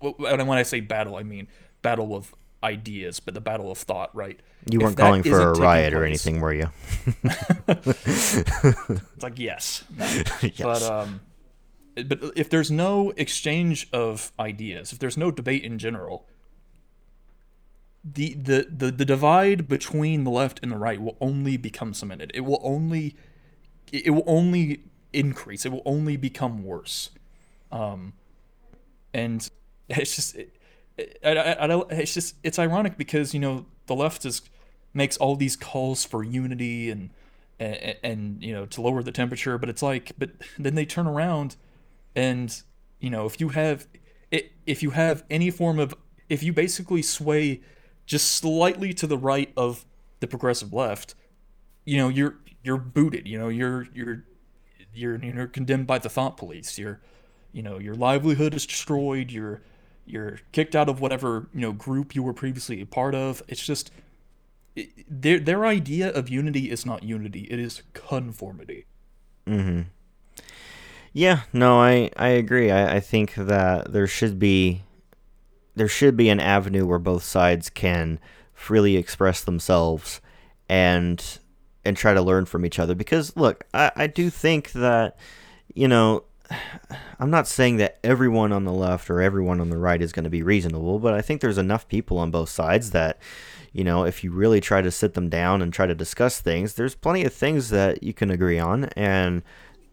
[0.00, 1.48] and when I say battle, I mean
[1.82, 4.38] battle of ideas, but the battle of thought, right?
[4.70, 6.70] You weren't calling for a riot or anything, were you?
[7.68, 10.04] it's like yes, no.
[10.42, 10.60] yes.
[10.60, 11.20] but um,
[11.94, 16.26] but if there's no exchange of ideas, if there's no debate in general,
[18.04, 22.30] the, the the the divide between the left and the right will only become cemented.
[22.34, 23.16] It will only
[23.90, 25.64] it will only increase.
[25.66, 27.10] It will only become worse.
[27.70, 28.12] Um,
[29.14, 29.48] and
[29.88, 30.54] it's just, it,
[31.24, 34.42] I, I, I it's just, it's ironic because you know the left is
[34.94, 37.10] makes all these calls for unity and,
[37.58, 41.06] and and you know to lower the temperature, but it's like, but then they turn
[41.06, 41.56] around,
[42.14, 42.62] and
[43.00, 43.86] you know if you have,
[44.30, 45.94] it, if you have any form of,
[46.28, 47.60] if you basically sway
[48.06, 49.84] just slightly to the right of
[50.20, 51.14] the progressive left,
[51.84, 53.26] you know you're you're booted.
[53.26, 54.24] You know you're you're
[54.94, 56.78] you're you're condemned by the thought police.
[56.78, 57.00] You're
[57.52, 59.30] you know your livelihood is destroyed.
[59.30, 59.62] You're
[60.06, 63.42] you're kicked out of whatever you know group you were previously a part of.
[63.48, 63.90] It's just
[64.74, 67.46] it, their their idea of unity is not unity.
[67.50, 68.86] It is conformity.
[69.46, 69.82] Mm-hmm.
[71.12, 72.70] Yeah, no, I I agree.
[72.70, 74.82] I, I think that there should be
[75.74, 78.18] there should be an avenue where both sides can
[78.54, 80.20] freely express themselves
[80.68, 81.38] and
[81.84, 82.94] and try to learn from each other.
[82.94, 85.16] Because look I, I do think that
[85.74, 86.24] you know
[87.18, 90.24] i'm not saying that everyone on the left or everyone on the right is going
[90.24, 93.18] to be reasonable but i think there's enough people on both sides that
[93.72, 96.74] you know if you really try to sit them down and try to discuss things
[96.74, 99.42] there's plenty of things that you can agree on and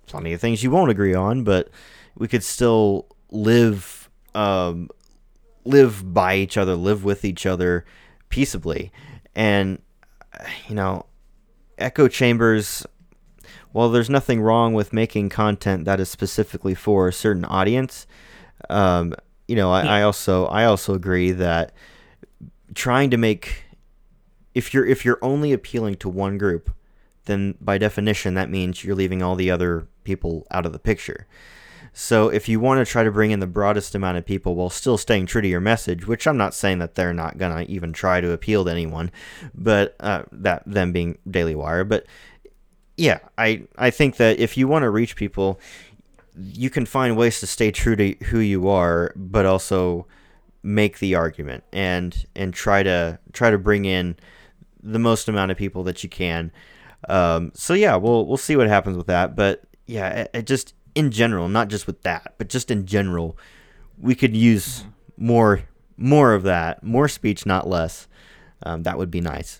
[0.05, 1.69] plenty of things you won't agree on but
[2.17, 4.89] we could still live um,
[5.65, 7.85] live by each other live with each other
[8.29, 8.91] peaceably.
[9.35, 9.81] And
[10.67, 11.05] you know
[11.79, 12.85] echo chambers
[13.71, 18.07] while there's nothing wrong with making content that is specifically for a certain audience
[18.69, 19.13] um,
[19.47, 21.73] you know I, I also i also agree that
[22.75, 23.63] trying to make
[24.53, 26.71] if you're if you're only appealing to one group
[27.25, 31.27] then by definition that means you're leaving all the other people out of the picture
[31.93, 34.69] so if you want to try to bring in the broadest amount of people while
[34.69, 37.93] still staying true to your message, which I'm not saying that they're not gonna even
[37.93, 39.11] try to appeal to anyone,
[39.53, 42.05] but uh, that them being Daily Wire, but
[42.99, 45.59] yeah, I I think that if you want to reach people,
[46.37, 50.05] you can find ways to stay true to who you are, but also
[50.63, 54.17] make the argument and and try to try to bring in
[54.83, 56.51] the most amount of people that you can.
[57.07, 60.73] Um, so yeah, we'll we'll see what happens with that, but yeah, it, it just
[60.95, 63.37] in general, not just with that, but just in general,
[63.97, 64.85] we could use
[65.17, 65.63] more
[65.97, 68.07] more of that, more speech, not less.
[68.63, 69.59] Um, that would be nice.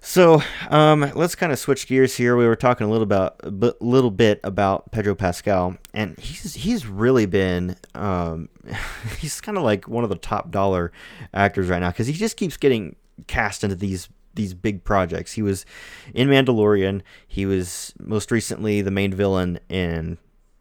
[0.00, 2.36] So um, let's kind of switch gears here.
[2.36, 6.86] We were talking a little about a little bit about Pedro Pascal, and he's he's
[6.86, 8.48] really been um,
[9.18, 10.92] he's kind of like one of the top dollar
[11.34, 12.94] actors right now because he just keeps getting
[13.26, 15.32] cast into these these big projects.
[15.32, 15.66] He was
[16.14, 17.02] in Mandalorian.
[17.26, 20.18] He was most recently the main villain in,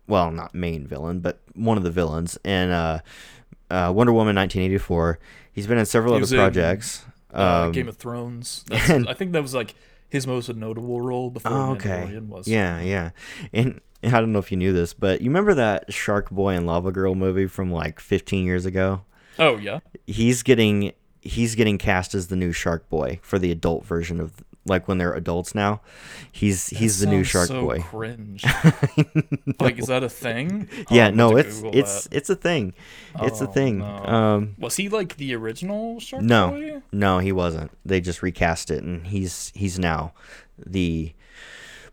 [0.08, 3.00] well, not main villain, but one of the villains in uh,
[3.70, 5.20] uh, Wonder Woman 1984.
[5.54, 7.06] He's been in several He other was in, projects.
[7.34, 8.64] Uh, Um, Game of Thrones.
[8.70, 9.76] That's, and- I think that was like
[10.10, 12.08] his most notable role before Oh, okay.
[12.08, 12.48] Mandalorian was.
[12.48, 13.10] Yeah, yeah.
[13.54, 16.66] And I don't know if you knew this, but you remember that Shark Boy and
[16.68, 19.02] Lava Girl movie from like 15 years ago?
[19.40, 19.80] Oh yeah.
[20.08, 20.94] He's getting
[21.26, 24.32] he's getting cast as the new Shark Boy for the adult version of
[24.68, 25.82] like when they're adults now.
[26.32, 27.80] He's he's the new Shark so Boy.
[27.82, 28.44] Cringe.
[29.60, 30.70] Like, is that a thing?
[30.80, 32.16] Oh, yeah, I'm no, it's Google it's that.
[32.16, 32.74] it's a thing.
[33.22, 33.80] It's a Oh, thing.
[33.80, 33.86] no.
[34.06, 36.50] Um Was he like the original Shark no.
[36.52, 36.60] Boy?
[36.62, 37.72] No, no, he wasn't.
[37.86, 40.14] They just recast it and he's he's now
[40.58, 41.14] the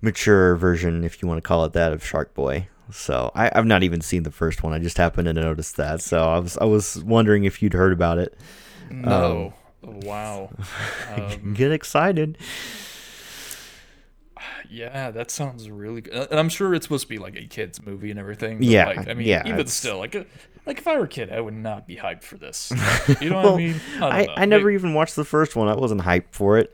[0.01, 2.69] mature version, if you want to call it that, of Shark Boy.
[2.91, 4.73] So I, I've not even seen the first one.
[4.73, 6.01] I just happened to notice that.
[6.03, 8.37] So I was I was wondering if you'd heard about it.
[8.93, 9.55] No.
[9.83, 10.51] wow.
[11.17, 12.39] Um, Get excited.
[14.71, 16.29] yeah, that sounds really good.
[16.31, 18.63] And I'm sure it's supposed to be like a kids movie and everything.
[18.63, 20.25] Yeah, Like, I mean, yeah, even it's- still, like, uh,
[20.65, 22.73] like if I were a kid, I would not be hyped for this.
[23.21, 23.81] You know what I mean?
[23.97, 24.35] I, don't I, know.
[24.37, 25.69] I never Like, even watched the first one.
[25.69, 26.73] I wasn't hyped for it.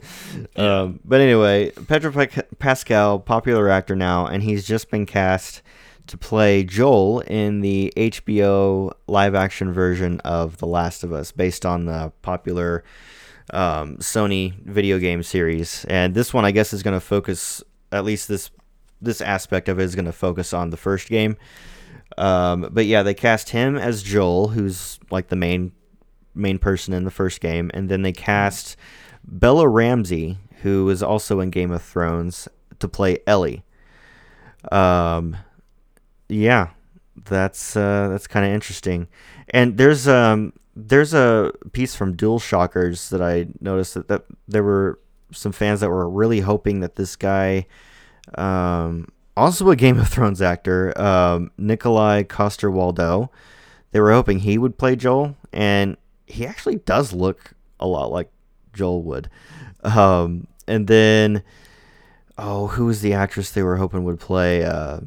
[0.57, 0.81] Yeah.
[0.83, 2.27] Um, but anyway, Pedro
[2.59, 5.63] Pascal, popular actor now, and he's just been cast
[6.09, 11.65] to play Joel in the HBO live action version of The Last of Us, based
[11.65, 12.85] on the popular
[13.53, 15.85] um, Sony video game series.
[15.87, 18.51] And this one, I guess, is going to focus, at least this
[19.01, 21.37] this aspect of it is going to focus on the first game.
[22.17, 25.73] Um, but yeah, they cast him as Joel, who's like the main
[26.35, 28.77] main person in the first game, and then they cast
[29.25, 33.65] Bella Ramsey, who is also in Game of Thrones, to play Ellie.
[34.73, 35.37] Um,
[36.29, 36.71] yeah,
[37.25, 39.09] that's uh, that's kind of interesting.
[39.51, 45.01] And there's um there's a piece from DualShockers that I noticed that, that there were
[45.33, 47.67] some fans that were really hoping that this guy,
[48.37, 53.29] um, also a Game of Thrones actor, um, Nikolaj Coster-Waldau,
[53.91, 58.31] they were hoping he would play Joel, and he actually does look a lot like
[58.73, 59.29] Joel would.
[59.83, 61.43] Um, and then
[62.39, 65.01] oh, who was the actress they were hoping would play uh,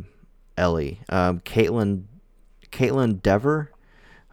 [0.58, 1.00] Ellie?
[1.10, 2.04] Um, Caitlin,
[2.72, 3.72] Kaitlyn Dever.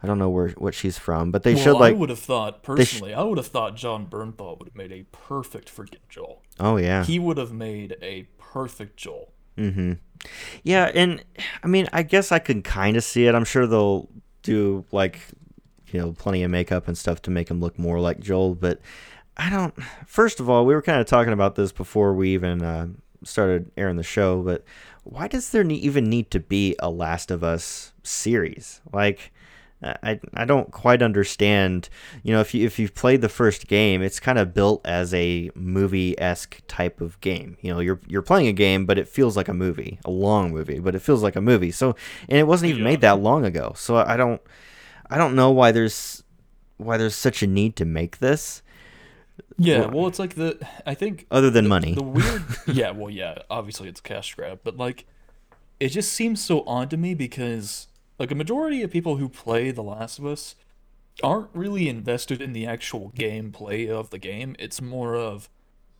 [0.01, 2.19] I don't know where what she's from, but they well, showed like I would have
[2.19, 6.41] thought personally, I would have thought Jon Bernthal would have made a perfect freaking Joel.
[6.59, 9.33] oh yeah, He would have made a perfect Joel.
[9.57, 9.93] Mm-hmm.
[10.63, 11.23] Yeah, and
[11.63, 13.35] I mean, I guess I could kind of see it.
[13.35, 14.09] I'm sure they'll
[14.41, 15.19] do like,
[15.91, 18.55] you know, plenty of makeup and stuff to make him look more like Joel.
[18.55, 18.79] But
[19.35, 19.73] I don't.
[20.05, 22.87] First of all, we were kind of talking about this before we even uh,
[23.23, 24.41] started airing the show.
[24.41, 24.63] But
[25.03, 28.81] why does there ne- even need to be a Last of Us series?
[28.91, 29.31] Like.
[29.81, 31.87] I, I don't quite understand.
[32.23, 35.13] You know, if you if you've played the first game, it's kind of built as
[35.13, 37.55] a movie esque type of game.
[37.61, 40.51] You know, you're you're playing a game, but it feels like a movie, a long
[40.51, 41.71] movie, but it feels like a movie.
[41.71, 41.95] So,
[42.27, 42.89] and it wasn't even Yeah.
[42.89, 43.71] made that long ago.
[43.77, 44.41] So I don't
[45.09, 46.25] I don't know why there's
[46.75, 48.61] why there's such a need to make this
[49.57, 51.93] Yeah, Well- it's like the I think other than the, money.
[51.95, 55.05] The weird, yeah, well, yeah, obviously it's cash grab, but like,
[55.79, 59.71] it just seems so odd to me because like a majority of people who play
[59.71, 60.55] The Last of Us
[61.23, 64.55] aren't really invested in the actual gameplay of the game.
[64.59, 65.49] It's more of,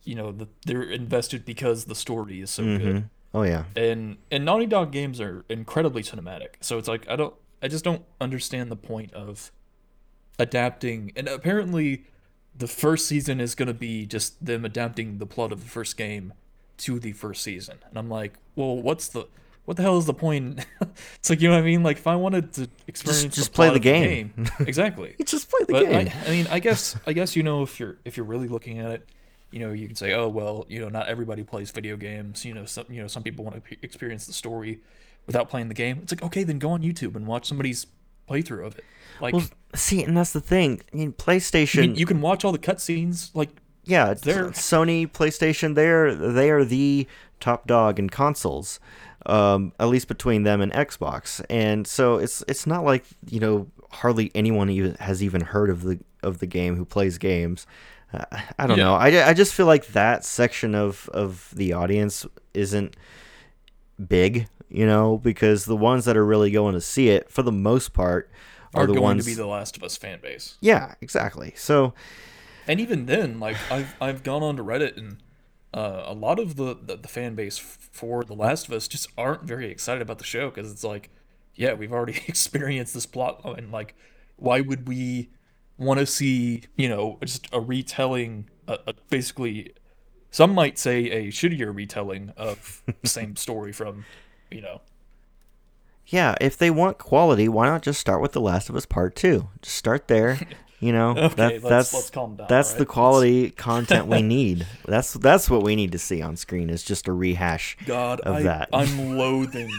[0.04, 2.80] you know, the, they're invested because the story is so good.
[2.96, 3.10] Mhm.
[3.34, 3.64] Oh yeah.
[3.76, 6.54] And and Naughty Dog games are incredibly cinematic.
[6.60, 9.52] So it's like I don't I just don't understand the point of
[10.38, 12.04] adapting and apparently
[12.56, 15.96] the first season is going to be just them adapting the plot of the first
[15.96, 16.32] game
[16.78, 17.78] to the first season.
[17.88, 19.26] And I'm like, "Well, what's the
[19.64, 20.66] what the hell is the point?"
[21.16, 21.82] it's like, you know what I mean?
[21.82, 24.46] Like if I wanted to experience just the play the of game.
[24.60, 25.14] exactly.
[25.24, 26.10] Just play the But game.
[26.24, 28.78] I, I mean, I guess I guess you know if you're if you're really looking
[28.78, 29.08] at it,
[29.50, 32.44] you know, you can say, oh well, you know, not everybody plays video games.
[32.44, 34.80] You know, some you know some people want to p- experience the story
[35.26, 36.00] without playing the game.
[36.02, 37.86] It's like okay, then go on YouTube and watch somebody's
[38.28, 38.84] playthrough of it.
[39.20, 40.80] Like well, see, and that's the thing.
[40.92, 41.82] I mean, you, PlayStation.
[41.82, 43.30] can- you can watch all the cutscenes.
[43.34, 43.50] Like
[43.84, 45.74] yeah, they're- Sony, PlayStation.
[45.74, 47.06] They're they are the
[47.40, 48.78] top dog in consoles,
[49.26, 51.42] um, at least between them and Xbox.
[51.48, 55.82] And so it's it's not like you know hardly anyone even has even heard of
[55.82, 57.66] the of the game who plays games.
[58.12, 58.24] Uh,
[58.58, 58.84] I don't Yeah.
[58.84, 58.94] know.
[58.94, 62.96] I, I just feel like that section of of the audience isn't
[64.08, 67.52] big, you know, because the ones that are really going to see it for the
[67.52, 68.30] most part
[68.74, 69.24] are, going ones.
[69.24, 70.56] to be the Last of Us fan base.
[70.60, 71.52] yeah, exactly.
[71.56, 71.94] So
[72.66, 75.18] And even then, like I've I've gone on to Reddit and
[75.72, 79.08] uh, a lot of the, the the fan base for The Last of Us just
[79.16, 81.10] aren't very excited about the show because it's like,
[81.54, 83.94] yeah, we've already experienced this plot and Like,
[84.36, 85.30] why would we
[85.78, 89.72] want to see you know just a retelling, uh, uh, basically,
[90.30, 94.04] some might say a shittier retelling of the same story from,
[94.50, 94.80] you know,
[96.10, 99.14] Yeah, if they want quality, why not just start with The Last of Us Part
[99.16, 99.48] Two?
[99.62, 100.38] Just start there.
[100.82, 102.78] You know, Okay, that, let's- that's let's calm down, that's alright?
[102.78, 104.66] the Let's- quality content we need.
[104.86, 108.36] That's that's what we need to see on screen is just a rehash God, of
[108.36, 108.70] I, that.
[108.72, 109.70] I'm loathing,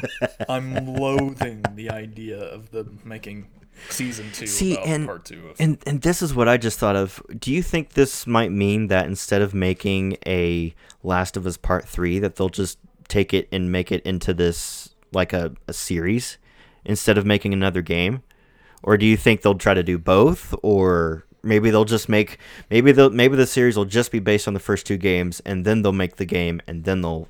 [0.48, 3.48] I'm loathing the idea of them making
[3.89, 5.56] season two See, and- part two of.
[5.60, 7.20] And and this is what I just thought of.
[7.36, 11.88] Do you think this might mean that instead of making a Last of Us Part
[11.88, 16.38] 3 that they'll just take it and make it into this like a, a series
[16.86, 18.24] instead of making another game?
[18.84, 22.38] Or do you think they'll try to do both or maybe they'll just make
[22.69, 25.65] maybe they'll maybe the series will just be based on the first two games and
[25.65, 27.28] then they'll make the game and then they'll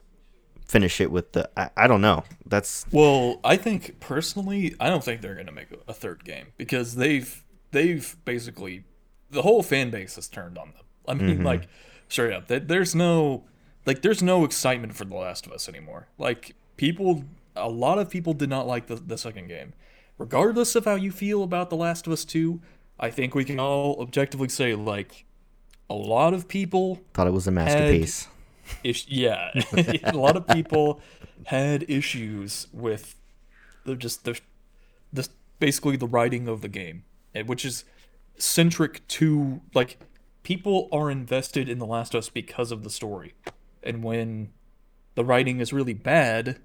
[0.66, 2.24] finish it with the I, I don't know.
[2.46, 6.48] That's well, I think personally, I don't think they're gonna make a, a third game
[6.58, 8.84] because they've they've basically
[9.30, 10.84] the whole fan base has turned on them.
[11.08, 11.46] I mean, Mm-hmm.
[11.46, 11.68] like
[12.08, 13.44] straight up, there's no
[13.86, 16.08] like there's no excitement for The Last of Us anymore.
[16.18, 17.24] Like people,
[17.56, 19.74] a lot of people did not like the the second game,
[20.18, 22.62] regardless of how you feel about The Last of Us Two.
[23.00, 25.26] I think we can all objectively say like
[25.90, 28.28] a lot of people thought it was a masterpiece.
[28.84, 29.52] Ish, yeah,
[30.04, 31.02] a lot of people
[31.46, 33.16] had issues with
[33.86, 34.40] the just the
[35.12, 35.28] the
[35.60, 37.04] basically the writing of the game,
[37.46, 37.84] which is
[38.38, 40.00] centric to like
[40.44, 43.34] people are invested in The Last of Us because of the story,
[43.84, 44.52] and when
[45.16, 46.60] the writing is really bad,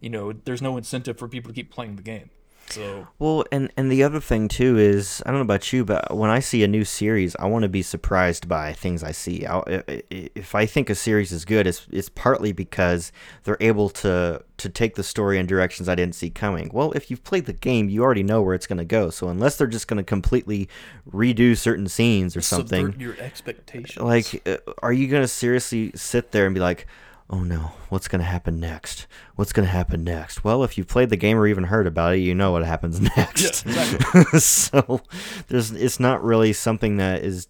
[0.00, 2.30] you know, there's no incentive for people to keep playing the game.
[2.70, 6.14] So Well, and and the other thing too is I don't know about you, but
[6.16, 9.46] when I see a new series, I want to be surprised by things I see.
[9.46, 9.62] I,
[10.10, 13.12] if I think a series is good, it's it's partly because
[13.44, 16.70] they're able to to take the story in directions I didn't see coming.
[16.72, 19.10] Well, if you've played the game, you already know where it's going to go.
[19.10, 20.68] So unless they're just going to completely
[21.10, 23.96] redo certain scenes or something, subvert your expectations.
[23.96, 26.86] like uh, are you going to seriously sit there and be like
[27.30, 29.06] oh no what's going to happen next
[29.36, 32.14] what's going to happen next well if you've played the game or even heard about
[32.14, 34.40] it you know what happens next Yeah, exactly.
[34.40, 35.02] so
[35.48, 37.48] there's it's not really something that is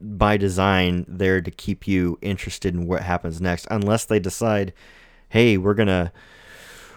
[0.00, 4.72] by design there to keep you interested in what happens next, unless they decide,
[5.28, 6.12] hey, we're gonna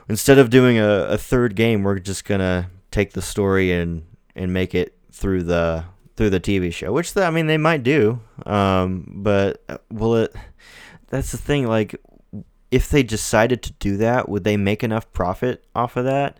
[0.07, 4.53] instead of doing a, a third game, we're just gonna take the story and and
[4.53, 5.85] make it through the
[6.15, 10.15] through the TV show, which the, I mean they might do, um, but uh, will
[10.17, 10.35] it?
[11.09, 11.67] That's the thing.
[11.67, 11.95] Like,
[12.71, 16.37] if they decided to do that, would they make enough profit off of that?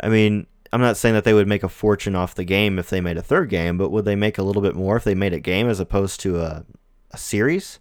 [0.00, 2.90] I mean, I'm not saying that they would make a fortune off the game if
[2.90, 5.14] they made a third game, but would they make a little bit more if they
[5.14, 6.64] made a game as opposed to a,
[7.12, 7.80] a series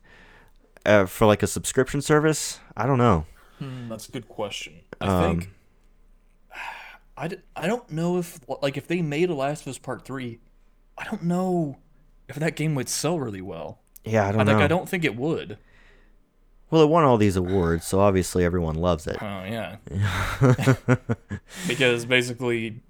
[0.85, 2.59] uh, for like a subscription service?
[2.77, 3.25] I don't know.
[3.59, 4.81] Hmm, that's a good question.
[5.01, 5.49] I Um, think
[7.17, 10.03] I, d- I don't know if like if they made a Last of Us Part
[10.05, 10.39] Three,
[10.97, 11.77] I don't know
[12.27, 13.79] if that game would sell really well.
[14.03, 14.59] Yeah, I I don't like know.
[14.61, 15.57] I don't think it would.
[16.71, 19.17] Well, it won all these awards, so obviously everyone loves it.
[19.21, 19.77] Oh yeah.
[21.67, 22.81] because basically,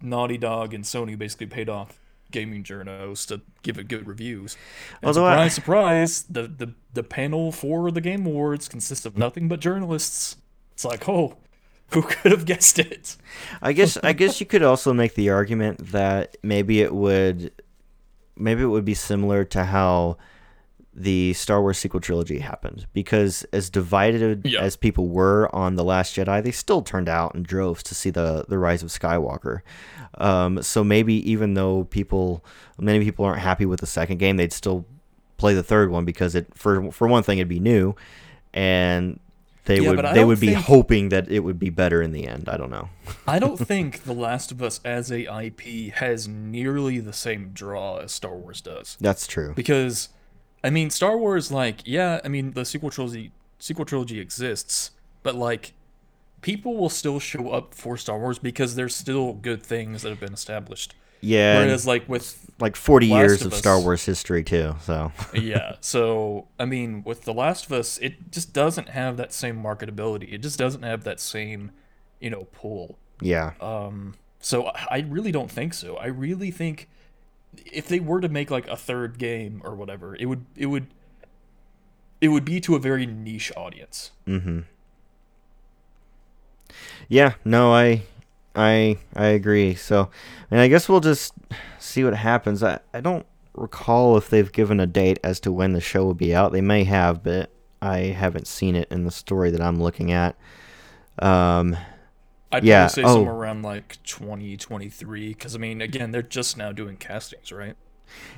[0.00, 1.98] Naughty Dog and Sony basically paid off
[2.30, 4.56] gaming journos to give it good reviews.
[5.00, 9.16] And Although I- surprise, surprise, the, the the panel for the Game Awards consists of
[9.16, 10.36] nothing but journalists.
[10.72, 11.36] It's like, oh,
[11.88, 13.16] who could have guessed it?
[13.62, 17.52] I guess I guess you could also make the argument that maybe it would
[18.36, 20.18] maybe it would be similar to how
[20.96, 24.60] the Star Wars sequel trilogy happened because as divided Yeah.
[24.60, 28.10] as people were on the Last Jedi, they still turned out in droves to see
[28.10, 29.60] the the rise of Skywalker.
[30.18, 32.44] Um, so maybe even though people
[32.78, 34.84] many people aren't happy with the second game, they'd still
[35.36, 37.96] play the third one because it for for one thing it'd be new
[38.52, 39.18] and
[39.64, 42.12] they Yeah, would they don't would be think- hoping that it would be better in
[42.12, 42.48] the end.
[42.48, 42.90] I don't know.
[43.26, 47.96] I don't think The Last of Us as a IP has nearly the same draw
[47.98, 48.96] as Star Wars does.
[49.00, 49.54] That's true.
[49.56, 50.10] because
[50.64, 54.90] I mean Star Wars like yeah I mean the sequel trilogy sequel trilogy exists
[55.22, 55.74] but like
[56.40, 60.20] people will still show up for Star Wars because there's still good things that have
[60.20, 64.42] been established Yeah, whereas like with like 40 Last years of of Star Wars history
[64.42, 64.74] too.
[64.80, 69.32] So yeah so I mean with The Last of Us it just doesn't have that
[69.32, 71.70] same marketability it just doesn't have that same
[72.20, 75.96] you know pull yeah, Um, so I I really don't think so.
[75.96, 76.88] I really think
[77.70, 80.86] if they were to make like a third game or whatever, it would it would
[82.20, 84.10] it would be to a very niche audience.
[84.26, 84.60] mm-hmm.
[87.08, 88.02] Yeah, no, I,
[88.54, 89.74] I, I agree.
[89.74, 90.10] So,
[90.50, 91.34] and I guess we'll just
[91.78, 92.62] see what happens.
[92.62, 96.14] I, I don't recall if they've given a date as to when the show will
[96.14, 96.52] be out.
[96.52, 97.50] They may have, but
[97.82, 100.36] I haven't seen it in the story that I'm looking at.
[101.18, 101.76] Um,
[102.54, 103.14] I'd Yeah, probably say oh.
[103.14, 107.76] somewhere around like 2023 because I mean again they're just now doing castings, right?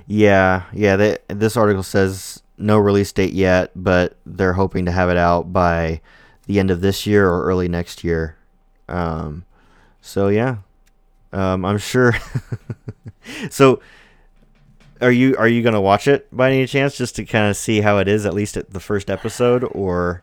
[0.07, 0.97] Yeah, yeah.
[0.97, 5.53] They, this article says no release date yet, but they're hoping to have it out
[5.53, 6.01] by
[6.47, 8.37] the end of this year or early next year.
[8.89, 9.45] Um,
[10.01, 10.59] so yeah,
[11.33, 12.15] um, I'm sure.
[13.51, 13.81] so,
[15.01, 17.81] are you are you gonna watch it by any chance, just to kind of see
[17.81, 20.23] how it is, at least at the first episode, or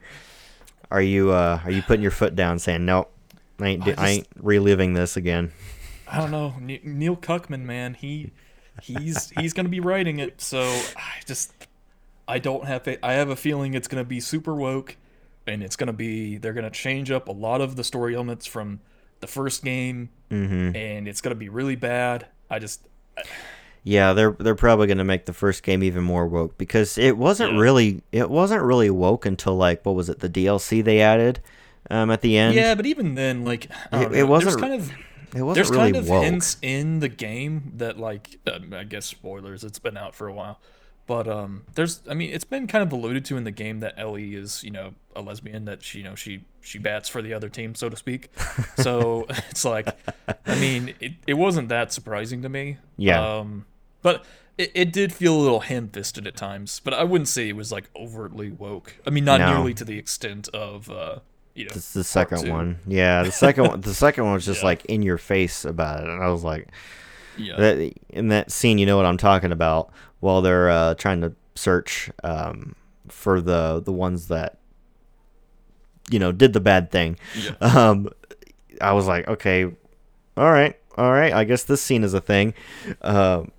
[0.89, 3.11] are you uh, are you putting your foot down, saying nope,
[3.59, 5.51] I ain't, I do- I ain't reliving this again?
[6.07, 8.31] I don't know Neil Druckmann, man, he
[8.81, 10.61] he's he's gonna be writing it, so
[10.95, 11.53] I just
[12.27, 12.99] I don't have it.
[13.03, 14.95] I have a feeling it's gonna be super woke,
[15.47, 18.79] and it's gonna be they're gonna change up a lot of the story elements from
[19.21, 20.75] the first game, Mm-hmm.
[20.75, 22.27] and it's gonna be really bad.
[22.49, 22.81] I just
[23.83, 27.53] Yeah, they're they're probably gonna make the first game even more woke because it wasn't
[27.53, 27.59] Yeah.
[27.59, 31.39] really it wasn't really woke until like what was it the DLC they added
[31.89, 32.55] um, at the end.
[32.55, 34.91] yeah, but even then, like It- it wasn't There's kind of
[35.35, 36.23] it wasn't there's really kind of woke.
[36.23, 39.63] hints in the game that like um, I guess spoilers.
[39.63, 40.59] It's been out for a while,
[41.07, 43.95] but um, there's I mean it's been kind of alluded to in the game that
[43.97, 47.33] Ellie is you know a lesbian that she you know she she bats for the
[47.33, 48.29] other team so to speak.
[48.77, 49.87] So it's like
[50.45, 52.77] I mean it, it wasn't that surprising to me.
[52.97, 53.37] Yeah.
[53.39, 53.65] Um,
[54.01, 54.23] but.
[54.55, 57.71] It, it did feel a little ham-fisted at times, but I wouldn't say it was
[57.71, 58.97] like overtly woke.
[59.03, 59.51] I mean, not No.
[59.55, 61.19] nearly to the extent of, uh,
[61.55, 62.79] you know, It's the second one.
[62.87, 63.81] Yeah, the second one.
[63.81, 64.65] The second one was just Yeah.
[64.67, 66.69] like in your face about it, and I was like,
[67.37, 67.55] Yeah.
[67.57, 69.91] that in that scene, you know what I'm talking about.
[70.19, 72.75] While they're uh, trying to search um,
[73.09, 74.57] for the the ones that
[76.09, 77.17] you know did the bad thing.
[77.35, 77.51] yeah.
[77.61, 78.09] um,
[78.81, 79.65] I was like, okay,
[80.35, 81.31] all right, all right.
[81.33, 82.53] I guess this scene is a thing.
[83.01, 83.51] Um,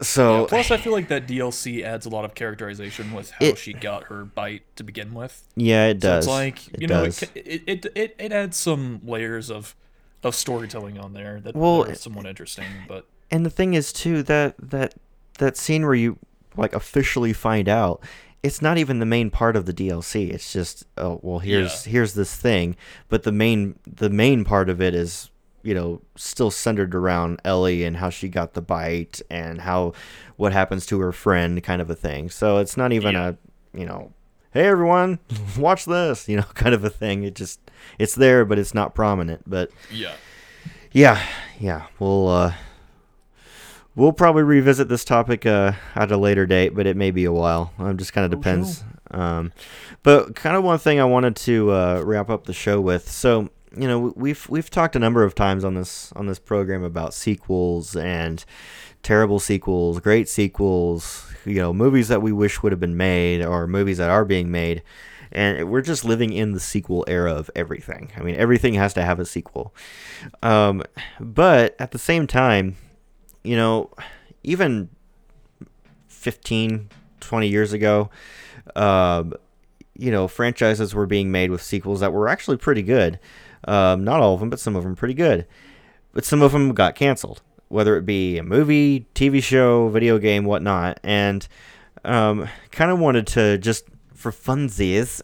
[0.00, 3.46] so Yeah, plus, I feel like that DLC adds a lot of characterization with how
[3.46, 5.42] It- she got her bite to begin with.
[5.56, 6.24] yeah, it So does.
[6.24, 7.22] it's like It you know, does.
[7.22, 9.74] it, ca- it, it it it adds some layers of
[10.22, 12.66] of storytelling on there that, Well, that are somewhat interesting.
[12.86, 14.94] But and the thing is too that that
[15.38, 16.18] that scene where you
[16.56, 18.02] like officially find out
[18.42, 20.30] it's not even the main part of the DLC.
[20.32, 22.76] It's just oh well here's here's this thing,
[23.08, 25.30] but the main the main part of it is
[25.68, 29.92] you know still centered around Ellie and how she got the bite and how
[30.36, 32.30] what happens to her friend kind of a thing.
[32.30, 33.28] So it's not even Yeah.
[33.28, 34.12] a you know
[34.52, 35.18] hey everyone
[35.58, 37.22] watch this you know kind of a thing.
[37.24, 37.60] It just
[37.98, 39.42] it's there but it's not prominent.
[39.46, 40.14] But Yeah.
[40.92, 41.20] yeah,
[41.60, 42.52] yeah, we'll uh,
[43.94, 47.32] we'll probably revisit this topic uh, at a later date, but it may be a
[47.32, 47.72] while.
[47.78, 48.84] Um, just kind of Oh, depends.
[49.10, 49.52] Um,
[50.02, 53.08] but kind of one thing I wanted to uh, wrap up the show with.
[53.10, 53.48] So
[53.78, 57.14] you know we've we've talked a number of times on this on this program about
[57.14, 58.44] sequels and
[59.02, 61.24] terrible sequels, great sequels.
[61.44, 64.50] You know movies that we wish would have been made or movies that are being
[64.50, 64.82] made.
[65.30, 68.10] And we're just living in the sequel era of everything.
[68.16, 69.74] I mean, everything has to have a sequel.
[70.42, 70.82] Um,
[71.20, 72.76] but at the same time,
[73.44, 73.90] you know,
[74.42, 74.88] even
[76.08, 76.88] 15,
[77.20, 78.08] 20 years ago,
[78.74, 79.34] um,
[79.94, 83.18] you know, franchises were being made with sequels that were actually pretty good.
[83.64, 85.46] Um, not all of them, but some of them pretty good.
[86.12, 90.44] But some of them got canceled, whether it be a movie, TV show, video game,
[90.44, 91.00] whatnot.
[91.02, 91.46] And
[92.04, 93.84] um, kind of wanted to just,
[94.14, 95.20] for funsies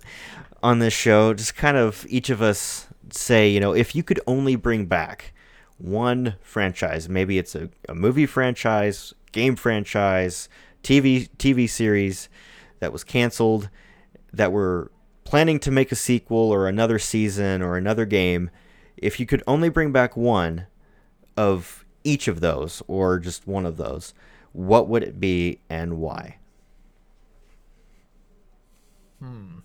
[0.62, 4.20] on this show, just kind of each of us say, you know, if you could
[4.26, 5.32] only bring back
[5.78, 10.49] one franchise, maybe it's a, a movie franchise, game franchise,
[10.82, 12.28] TV TV series
[12.80, 13.68] that was canceled,
[14.32, 14.91] that were
[15.35, 18.51] planning to make a sequel or another season or another game,
[18.97, 20.64] if you could only bring back one
[21.37, 24.14] of each of those or just one of those,
[24.53, 26.37] what would it be and why?
[29.18, 29.59] Hmm.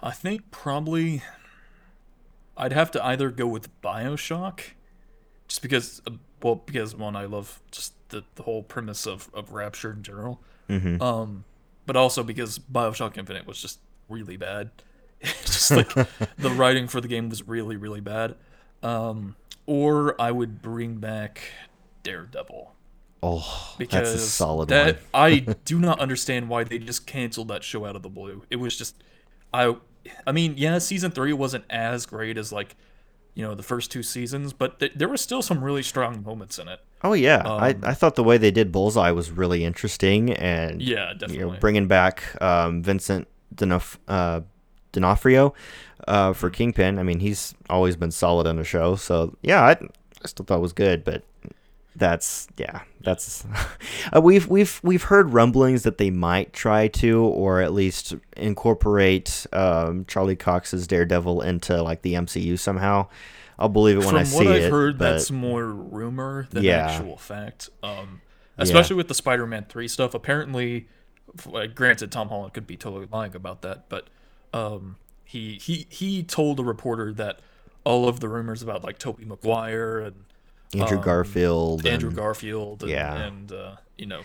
[0.00, 1.24] I think probably
[2.56, 4.60] I'd have to either go with Bioshock,
[5.48, 9.52] just because, uh, well, because one, I love just the, the whole premise of, of
[9.52, 10.40] Rapture in general.
[10.68, 11.02] Mm-hmm.
[11.02, 11.42] Um,
[11.86, 14.70] but also because Bioshock Infinite was just really bad.
[15.22, 15.92] just like
[16.38, 18.36] the writing for the game was really, really bad.
[18.82, 21.40] Um, or I would bring back
[22.02, 22.74] Daredevil
[23.20, 25.04] Oh, because that's a solid that one.
[25.14, 28.44] I do not understand why they just canceled that show out of the blue.
[28.50, 29.02] It was just
[29.52, 29.74] I
[30.26, 32.76] I mean, yeah, season 3 wasn't as great as like
[33.34, 36.58] you know, the first two seasons, but th- there was still some really strong moments
[36.58, 36.80] in it.
[37.04, 40.82] Oh yeah, Um, I, I thought the way they did Bullseye was really interesting, and
[40.82, 41.58] Yeah, you know, definitely.
[41.60, 44.40] bringing back um, Vincent D'Onof- uh,
[44.92, 45.54] D'Onofrio
[46.06, 46.98] uh, for Kingpin.
[46.98, 50.58] I mean, he's always been solid on the show, so yeah, I, I still thought
[50.58, 51.22] it was good, but
[51.96, 53.44] that's yeah, that's
[54.14, 59.46] uh, we've we've we've heard rumblings that they might try to, or at least incorporate
[59.52, 63.06] um, Charlie Cox's Daredevil into like the MCU somehow.
[63.58, 64.38] I'll believe it when From I see it.
[64.38, 64.70] From what I've it.
[64.70, 66.88] heard, but- that's more rumor than Yeah.
[66.90, 67.70] actual fact.
[67.82, 68.20] Um,
[68.56, 70.14] especially with the Spider-Man three stuff.
[70.14, 70.86] Apparently,
[71.74, 74.06] granted, Tom Holland could be totally lying about that, but
[74.52, 77.40] um, he he he told a reporter that
[77.84, 80.24] all of the rumors about like Tobey Maguire and
[80.74, 83.16] Andrew um, Garfield, Andrew and- Garfield, and, yeah.
[83.16, 84.22] and uh, you know,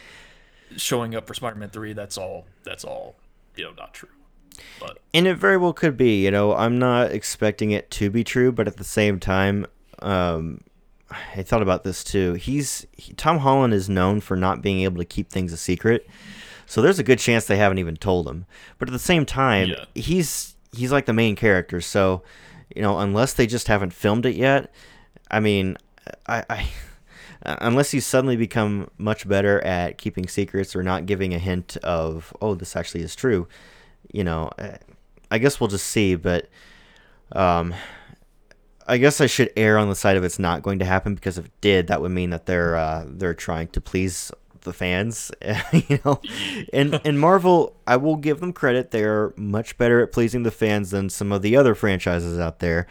[0.76, 1.94] showing up for Spider-Man three.
[1.94, 2.46] That's all.
[2.64, 3.16] That's all.
[3.56, 4.10] You know, not true.
[4.80, 6.24] But And it very well could be.
[6.24, 9.66] You know, I'm not expecting it to be true, but at the same time,
[10.00, 10.62] um,
[11.10, 12.34] I thought about this too.
[12.34, 16.08] He's he, Tom Holland is known for not being able to keep things a secret,
[16.66, 18.46] so there's a good chance they haven't even told him.
[18.80, 19.86] But at the same time, Yeah.
[19.96, 22.24] he's he's like the main character, so
[22.76, 24.74] you know, unless they just haven't filmed it yet,
[25.30, 25.78] I mean,
[26.28, 26.44] I.
[26.50, 26.68] I
[27.46, 32.34] Unless he's suddenly become much better at keeping secrets or not giving a hint of,
[32.42, 33.50] oh, this actually is true,
[34.14, 34.78] you know, uh,
[35.30, 36.16] I guess we'll just see.
[36.16, 36.48] But
[37.34, 37.74] um,
[38.88, 41.38] I guess I should err on the side of it's not going to happen because
[41.38, 44.32] if it did, that would mean that they're uh, they're trying to please
[44.64, 45.32] the fans,
[45.72, 46.20] you know.
[46.72, 50.92] And and Marvel, I will give them credit; they're much better at pleasing the fans
[50.92, 52.88] than some of the other franchises out there.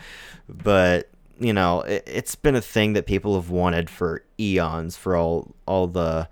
[0.49, 5.17] But you know, it, it's been a thing that people have wanted for eons, for
[5.17, 6.29] all all the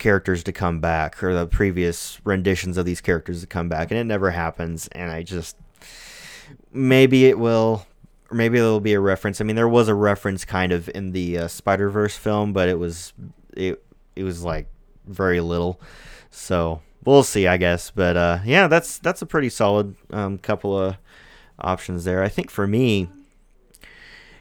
[0.00, 4.00] characters to come back or the previous renditions of these characters to come back and
[4.00, 5.56] it never happens and i just
[6.72, 7.86] maybe it will
[8.30, 11.12] or maybe there'll be a reference i mean there was a reference kind of in
[11.12, 13.12] the uh, spider-verse film but it was
[13.54, 13.84] it,
[14.16, 14.68] it was like
[15.06, 15.80] very little
[16.30, 20.78] so we'll see i guess but uh, yeah that's that's a pretty solid um, couple
[20.78, 20.96] of
[21.58, 23.08] options there i think for me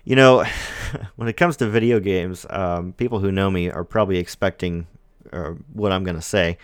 [0.09, 0.43] you know,
[1.17, 4.87] when it comes to video games, um, people who know me are probably expecting
[5.31, 6.57] uh, what I'm going to say.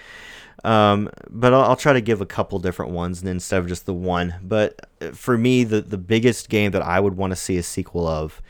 [0.63, 3.93] Um, but I'll, I'll try to give a couple different ones instead of just the
[3.93, 4.33] one.
[4.41, 7.63] But uh, for me, the, the biggest game that I would want to see a
[7.63, 8.41] sequel of,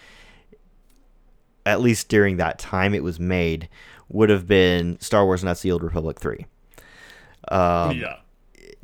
[1.66, 3.68] at least during that time it was made,
[4.10, 6.46] would have been Star Wars Knights of the Old Republic 3.
[7.50, 8.18] Um, yeah,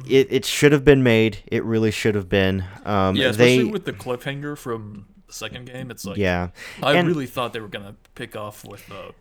[0.07, 1.39] it, it should have been made.
[1.47, 2.63] It really should have been.
[2.86, 5.91] Um, yeah, especially they, with the cliffhanger from the second game.
[5.91, 6.49] It's like yeah.
[6.82, 9.11] I And- really thought they were gonna pick off with uh,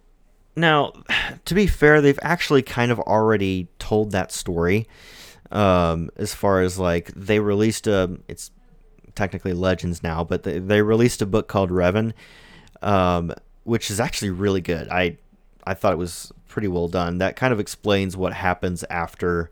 [0.57, 0.93] Now,
[1.45, 4.87] to be fair, they've actually kind of already told that story.
[5.53, 8.53] Um, as far as like they released a, it's
[9.17, 12.13] technically Legends now, but they, they released a book called Revan,
[12.83, 13.33] um,
[13.65, 14.89] which is actually really good.
[14.89, 15.17] I
[15.65, 17.19] I thought it was pretty well done.
[17.19, 19.51] That kind of explains what happens after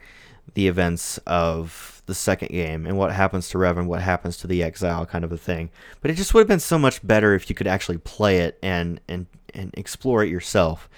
[0.54, 4.62] the events of the second game and what happens to Revan, what happens to the
[4.62, 5.70] exile, kind of a thing.
[6.00, 8.58] But it just would have been so much better if you could actually play it
[8.62, 10.88] and and and explore it yourself.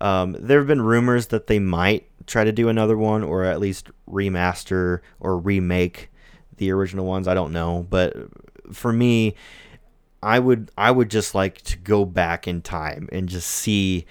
[0.00, 3.60] Um, there have been rumors that they might try to do another one, or at
[3.60, 6.10] least remaster or remake
[6.56, 7.26] the original ones.
[7.26, 8.14] I don't know, but
[8.72, 9.34] for me,
[10.22, 14.06] I would I would just like to go back in time and just see,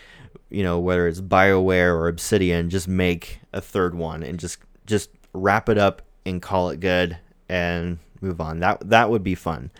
[0.50, 5.10] you know, whether it's Bioware or Obsidian, just make a third one and just just
[5.34, 7.18] wrap it up and call it good
[7.50, 8.60] and move on.
[8.60, 9.72] That that would be fun.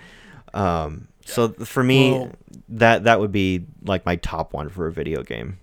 [0.54, 2.32] Um, so for me, Well-
[2.70, 5.60] that that would be like my top one for a video game.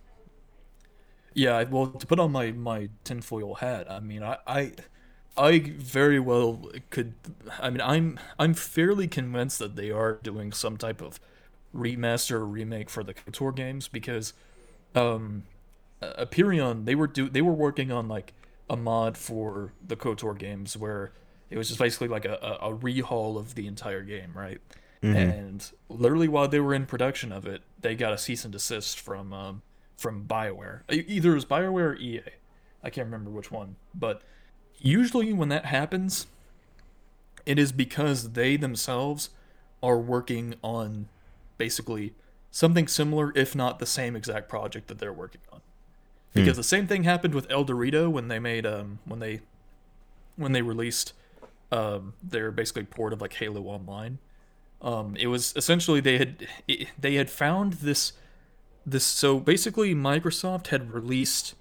[1.36, 4.72] Yeah, well, to put on my my tinfoil hat, I mean, I, I,
[5.36, 7.14] I very well could.
[7.58, 11.18] I mean, I'm I'm fairly convinced that they are doing some type of
[11.74, 14.32] remaster or remake for the KOTOR games because,
[14.94, 15.44] um,
[16.02, 18.32] uh, Apeiron they were do they were working on like
[18.68, 21.12] a mod for the KOTOR games where
[21.50, 24.60] it was just basically like a, a, a rehaul of the entire game, right?
[25.16, 28.98] And literally while they were in production of it, they got a cease and desist
[28.98, 29.62] from um,
[29.96, 30.80] from BioWare.
[30.90, 32.22] Either it was BioWare or EA.
[32.82, 33.76] I can't remember which one.
[33.94, 34.22] But
[34.78, 36.26] usually when that happens,
[37.44, 39.30] it is because they themselves
[39.82, 41.08] are working on
[41.58, 42.14] basically
[42.54, 45.60] something similar, if not the same exact project that they're working on.
[46.32, 49.40] Because the same thing happened with ElDewrito when they made um when they
[50.36, 51.12] when they released
[51.70, 54.18] um their basically port of like Halo Online.
[54.82, 58.12] Um, it was essentially they had it, they had found this
[58.86, 61.54] this so basically Microsoft had released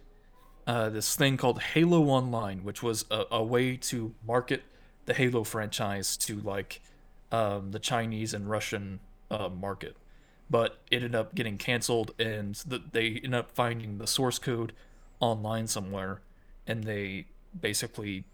[0.66, 4.64] uh, this thing called Halo Online, which was a, a way to market
[5.06, 6.82] the Halo franchise to like
[7.32, 9.98] um, the Chinese and Russian uh, market,
[10.50, 14.74] but it ended up getting canceled, and the, they ended up finding the source code
[15.20, 16.22] online somewhere,
[16.68, 17.26] and they
[17.60, 18.26] basically,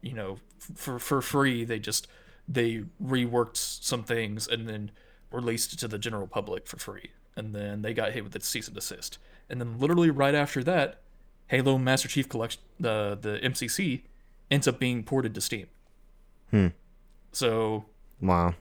[0.00, 2.06] you know, f- for for free they just
[2.48, 4.90] they reworked some things and then
[5.32, 8.40] released it to the general public for free, and then they got hit with a
[8.40, 9.18] cease and desist,
[9.50, 11.00] and then literally right after that,
[11.48, 14.02] Halo Master Chief Collection, the the MCC,
[14.50, 15.66] ends up being ported to Steam.
[16.50, 16.68] Hmm.
[17.32, 17.86] So
[18.20, 18.54] Wow.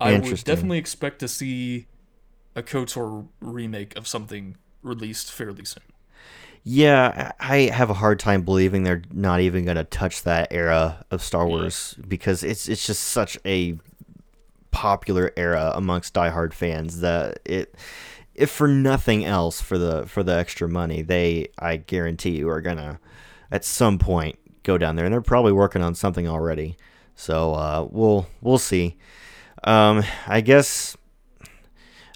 [0.00, 1.86] Yeah, I would definitely expect to see
[2.54, 5.82] a KOTOR remake of something released fairly soon.
[6.62, 11.04] Yeah, I have a hard time believing they're not even going to touch that era
[11.10, 13.78] of Star Wars because it's it's just such a
[14.70, 17.74] popular era amongst diehard fans that it
[18.34, 22.60] if for nothing else for the for the extra money, they I guarantee you are
[22.60, 22.98] going to
[23.50, 26.76] at some point go down there and they're probably working on something already.
[27.14, 28.98] So, uh we'll we'll see.
[29.64, 30.96] Um I guess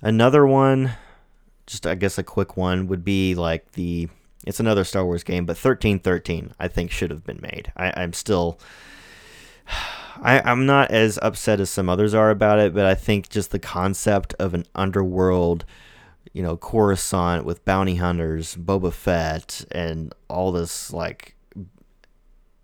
[0.03, 0.93] another one
[1.67, 4.09] just I guess a quick one would be like the
[4.47, 7.73] it's another Star Wars game, but thirteen thirteen I think should have been made.
[7.77, 8.59] I, I'm still
[10.23, 13.51] I, I'm not as upset as some others are about it, but I think just
[13.51, 15.65] the concept of an underworld,
[16.33, 21.35] you know, Coruscant with bounty hunters, Boba Fett, and all this like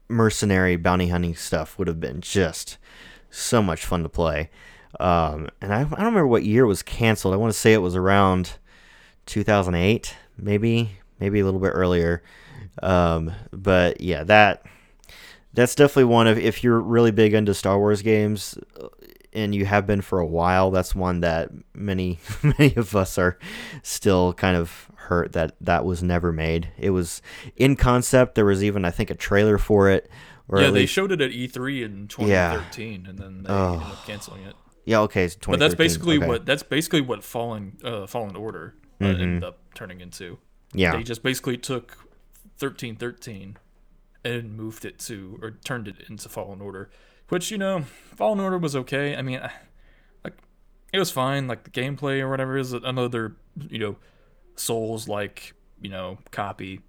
[0.09, 2.79] mercenary bounty hunting stuff would have been just
[3.31, 4.51] so much fun to play.
[4.99, 7.33] Um, and I, I don't remember what year it was canceled.
[7.35, 8.53] I want to say it was around
[9.27, 12.23] 2008, maybe, maybe a little bit earlier.
[12.83, 14.65] Um, but yeah, that
[15.53, 18.89] that's definitely one of if you're really big into Star Wars games uh,
[19.33, 23.39] and you have been for a while, that's one that many many of us are
[23.83, 26.69] still kind of hurt that that was never made.
[26.79, 27.23] It was
[27.57, 28.35] in concept.
[28.35, 30.09] There was even I think a trailer for it.
[30.49, 33.75] Or yeah, they showed it at E3 in 2013, and then they Oh.
[33.75, 34.57] ended up canceling it.
[34.85, 36.27] Yeah, okay, it's But that's basically okay.
[36.27, 40.33] what that's basically what Fallen uh, Fallen Order uh, ended up turning into.
[40.35, 40.79] Mm-hmm.
[40.79, 41.97] Yeah, They just basically took
[42.59, 43.59] 1313
[44.25, 46.91] and moved it to or turned it into Fallen Order,
[47.29, 47.83] which you know
[48.17, 49.17] Fallen Order was okay.
[49.17, 49.53] I mean, I-
[50.25, 50.35] like
[50.93, 51.47] it was fine.
[51.49, 53.37] Like the gameplay or whatever is another
[53.69, 53.97] you know
[54.57, 56.81] Souls like you know copy,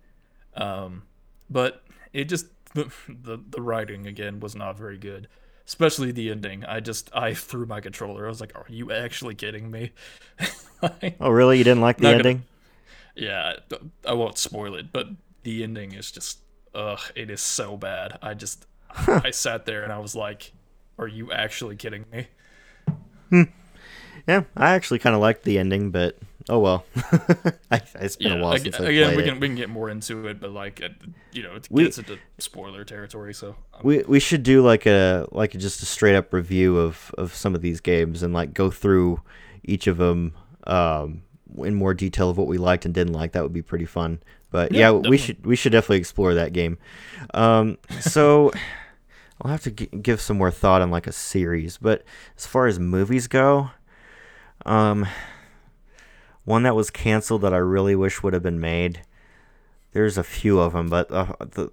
[0.55, 1.03] um,
[1.49, 1.83] but
[2.13, 5.27] it just the, the the writing again was not very good.
[5.71, 6.65] Especially the ending.
[6.65, 8.25] I just I threw my controller.
[8.25, 9.91] I was like, "Are you actually kidding me?"
[10.81, 11.59] Like, Oh, really?
[11.59, 12.43] You didn't like the Not gonna- ending?
[13.15, 13.53] yeah,
[14.05, 15.07] I won't spoil it, but
[15.43, 16.39] the ending is just
[16.75, 18.19] ugh, it is so bad.
[18.21, 18.65] I just
[19.07, 20.51] I sat there and I was like,
[20.99, 22.27] "Are you actually kidding me?"
[23.29, 23.43] Hmm.
[24.27, 26.17] Yeah, I actually kind of liked the ending, but
[26.51, 26.85] oh well.
[27.71, 29.27] I, it's been yeah, a while ag- since I again, played we it.
[29.27, 30.93] can we can get more into it, but like it,
[31.31, 33.33] you know, it We- gets into spoiler territory.
[33.33, 37.11] So um, We we should do like a like just a straight up review of
[37.17, 39.21] of some of these games and like go through
[39.63, 40.33] each of them
[40.67, 41.23] um,
[41.57, 43.31] in more detail of what we liked and didn't like.
[43.31, 44.21] That would be pretty fun.
[44.51, 46.77] But yeah, Yeah, we should we should definitely explore that game.
[47.33, 48.51] Um, so
[49.41, 51.77] I'll have to g- give some more thought on like a series.
[51.77, 52.03] But
[52.37, 53.71] as far as movies go,
[54.65, 55.07] um,
[56.45, 59.01] one that was canceled that I really wish would have been made.
[59.93, 61.71] There's a few of them, but uh, the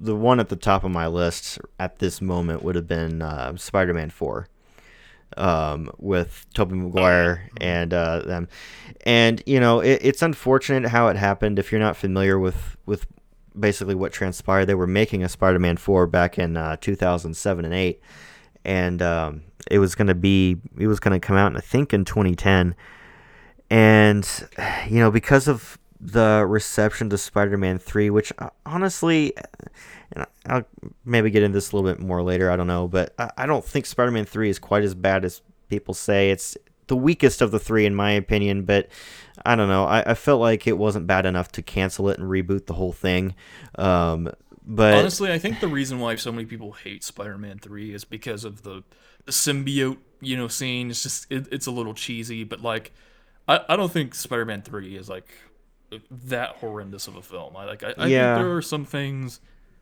[0.00, 3.56] the one at the top of my list at this moment would have been uh,
[3.56, 4.46] Spider-Man Four,
[5.36, 8.48] um, with Tobey Maguire and uh, them,
[9.04, 11.58] and you know it, it's unfortunate how it happened.
[11.58, 13.06] If you're not familiar with with
[13.58, 18.00] basically what transpired, they were making a Spider-Man Four back in uh, 2007 and eight,
[18.64, 22.74] and um, it was gonna be it was gonna come out, I think, in 2010,
[23.70, 24.48] and
[24.88, 29.34] you know because of the reception to Spider-Man 3, which uh, honestly,
[30.46, 30.64] I'll
[31.04, 32.50] maybe get into this a little bit more later.
[32.50, 35.94] I don't know, but I, don't think Spider-Man 3 is quite as bad as people
[35.94, 36.30] say.
[36.30, 36.56] It's
[36.86, 38.64] the weakest of the three, in my opinion.
[38.64, 38.88] But
[39.44, 39.84] I don't know.
[39.84, 42.92] I, I felt like it wasn't bad enough to cancel it and reboot the whole
[42.92, 43.34] thing.
[43.76, 44.32] Um,
[44.64, 48.44] but honestly, I think the reason why so many people hate Spider-Man Three is because
[48.44, 48.84] of the
[49.24, 50.90] the symbiote, you know, scene.
[50.90, 52.92] It's just it, it's a little cheesy, but like,
[53.48, 55.26] I, I don't think Spider-Man Three is like
[56.10, 57.56] that horrendous of a film.
[57.56, 58.34] I like I, I Yeah.
[58.36, 59.40] think there are some things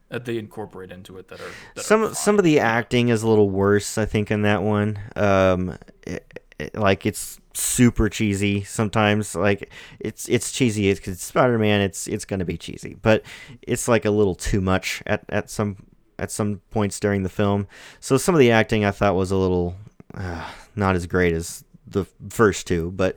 [0.09, 3.23] that they incorporate into it that are that some are some of the acting is
[3.23, 4.99] a little worse, I think, in that one.
[5.17, 9.35] Um, it, it- like it's super cheesy sometimes.
[9.35, 11.81] Like it's it's cheesy because it's Spider Man.
[11.83, 13.23] It's it's gonna be cheesy, but
[13.63, 15.77] it's like a little too much at at some
[16.19, 17.67] at some points during the film.
[18.01, 19.77] So some of the acting I thought was a little
[20.15, 23.17] uh, not as great as the first two, but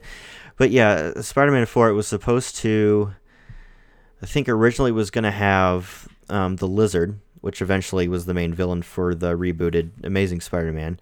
[0.56, 1.88] but yeah, Spider Man Four.
[1.88, 3.14] It was supposed to.
[4.22, 8.52] I think originally was going to have um, the Lizard, which eventually was the main
[8.52, 11.00] villain for the rebooted Amazing Spider-Man,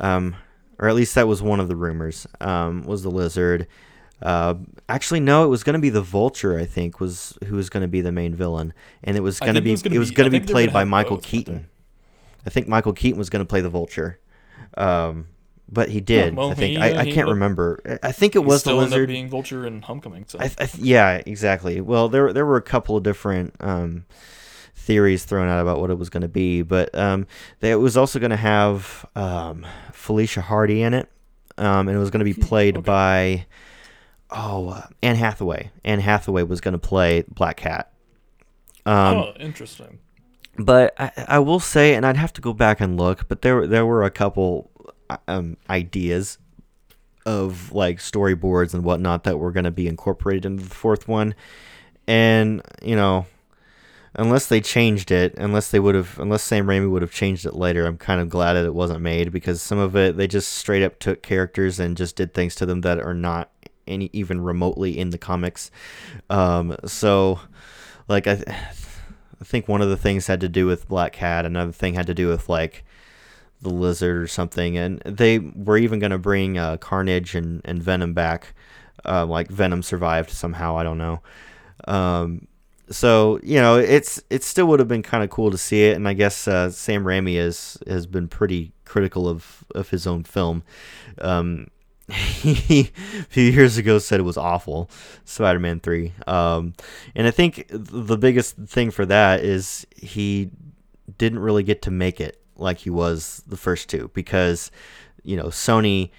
[0.00, 0.34] um,
[0.78, 2.26] or at least that was one of the rumors.
[2.40, 3.66] Um, was the Lizard?
[4.20, 4.54] Uh,
[4.88, 6.58] actually, no, it was going to be the Vulture.
[6.58, 8.72] I think was who was going to be the main villain,
[9.04, 11.18] and it was going to be it was going to be played by Michael.
[11.18, 11.68] Keaton.
[12.44, 14.18] I think Michael Keaton was going to play the Vulture.
[14.76, 15.28] Um,
[15.70, 16.34] but he did.
[16.34, 17.98] well, I think he, I, uh, I he can't up- remember.
[18.02, 19.08] I think it was the still ended up lizard.
[19.08, 20.24] being Vulture and Homecoming.
[20.28, 21.80] So I, I th- yeah, exactly.
[21.80, 24.06] Well, there there were a couple of different um,
[24.74, 27.26] theories thrown out about what it was going to be, but um,
[27.60, 31.10] they, it was also going to have um, Felicia Hardy in it,
[31.58, 32.84] um, and it was going to be played okay.
[32.84, 33.46] by
[34.30, 35.70] oh uh, Anne Hathaway.
[35.84, 37.92] Anne Hathaway was going to play Black Cat.
[38.86, 39.98] Um, oh, interesting.
[40.58, 43.66] but I, I will say, and I'd have to go back and look, but there
[43.66, 44.70] there were a couple
[45.26, 46.38] um, ideas
[47.26, 51.34] of like storyboards and whatnot that were going to be incorporated into the fourth one,
[52.06, 53.26] and you know,
[54.14, 57.54] unless they changed it, unless they would have, unless Sam Raimi would have changed it
[57.54, 60.52] later, I'm kind of glad that it wasn't made because some of it they just
[60.52, 63.50] straight up took characters and just did things to them that are not
[63.86, 65.70] any even remotely in the comics.
[66.30, 67.40] Um, so,
[68.08, 68.36] like I.
[68.36, 68.56] th-
[69.40, 71.46] I think one of the things had to do with Black Cat.
[71.46, 72.84] Another thing had to do with like
[73.62, 74.76] the lizard or something.
[74.76, 78.54] And they were even going to bring uh, Carnage and, and Venom back.
[79.04, 80.76] Uh, like Venom survived somehow.
[80.76, 81.20] I don't know.
[81.86, 82.46] Um,
[82.90, 85.96] so you know, it's it still would have been kind of cool to see it.
[85.96, 90.24] And I guess uh, Sam Raimi has has been pretty critical of of his own
[90.24, 90.62] film.
[91.20, 91.68] Um,
[92.08, 94.88] he a few years ago said it was awful
[95.26, 96.72] spider-man 3 um,
[97.14, 100.50] and i think the biggest thing for that is he
[101.18, 104.70] didn't really get to make it like he was the first two because
[105.22, 106.10] you know sony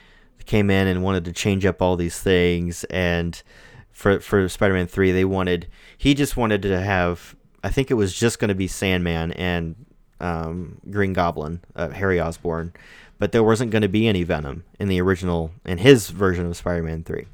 [0.45, 3.43] came in and wanted to change up all these things and
[3.91, 5.67] for for spider-man 3 they wanted
[5.97, 9.75] he just wanted to have i think it was just going to be sandman and
[10.21, 12.73] um, green goblin uh, harry osborn
[13.19, 16.55] but there wasn't going to be any Venom in the original in his version of
[16.57, 17.27] Spider-Man 3.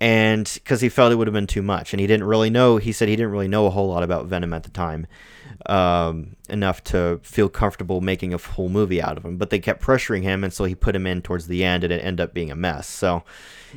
[0.00, 2.76] And because he felt it would have been too much, and he didn't really know.
[2.76, 5.06] He said he didn't really know a whole lot about Venom at the time,
[5.66, 9.36] um, enough to feel comfortable making a full movie out of him.
[9.36, 11.92] But they kept pressuring him, and so he put him in towards the end, and
[11.92, 12.86] it ended up being a mess.
[12.88, 13.22] So,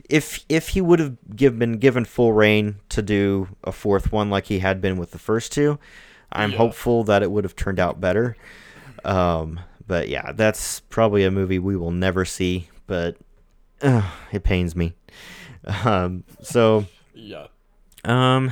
[0.10, 4.30] if if he would have give, been given full reign to do a fourth one
[4.30, 5.80] like he had been with the first two,
[6.32, 6.58] I'm Yeah.
[6.58, 8.36] hopeful that it would have turned out better.
[9.04, 13.18] Um, but yeah, that's probably a movie we will never see, but
[13.82, 14.94] uh, it pains me.
[15.84, 17.48] Um, so, Yeah.
[18.04, 18.52] um,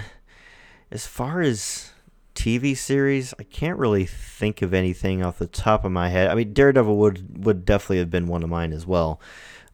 [0.91, 1.91] as far as
[2.35, 6.27] TV series, I can't really think of anything off the top of my head.
[6.29, 9.21] I mean, Daredevil would would definitely have been one of mine as well.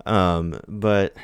[0.05, 1.15] Um, but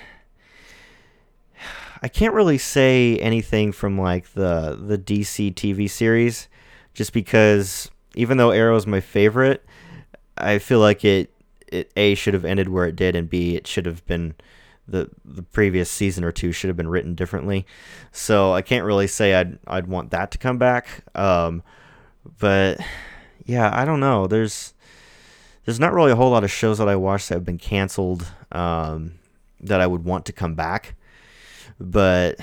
[2.02, 6.48] I can't really say anything from like the the DC TV series,
[6.94, 9.66] just because even though Arrow is my favorite,
[10.38, 11.32] I feel like it
[11.68, 14.36] it a should have ended where it did, and b it should have been
[14.88, 17.66] the the previous season or two should have been written differently.
[18.12, 21.04] So I can't really say I'd I'd want that to come back.
[21.16, 21.64] Um,
[22.40, 22.80] but
[23.46, 24.28] yeah, I don't know.
[24.28, 24.74] There's
[25.66, 28.32] there's not really a whole lot of shows that I watched that have been canceled
[28.52, 29.16] um,
[29.62, 30.96] that I would want to come back.
[31.80, 32.40] But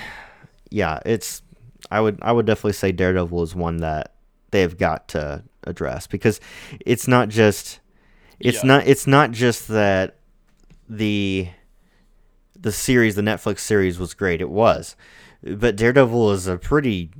[0.69, 1.41] yeah, it's
[1.89, 4.13] I would I would definitely say Daredevil is one that
[4.51, 6.39] they've got to address because
[6.85, 7.79] it's not just
[8.39, 8.67] it's Yeah.
[8.67, 10.17] not it's not just that
[10.89, 11.47] the
[12.63, 14.95] the series the Netflix series was great it was.
[15.43, 17.11] But Daredevil is a pretty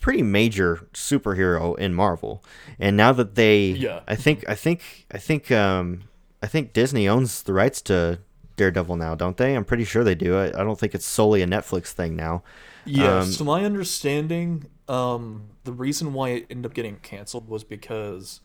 [0.00, 2.44] pretty major superhero in Marvel.
[2.78, 4.00] And now that they Yeah.
[4.06, 6.02] I think I think I think um
[6.42, 8.18] I think Disney owns the rights to
[8.56, 9.54] Daredevil now don't they?
[9.54, 10.36] I'm pretty sure they do.
[10.36, 12.42] I, I don't think it's solely a Netflix thing now.
[12.84, 17.64] Yeah, Um, so my understanding, um, the reason why it ended up getting canceled was
[17.64, 18.40] because,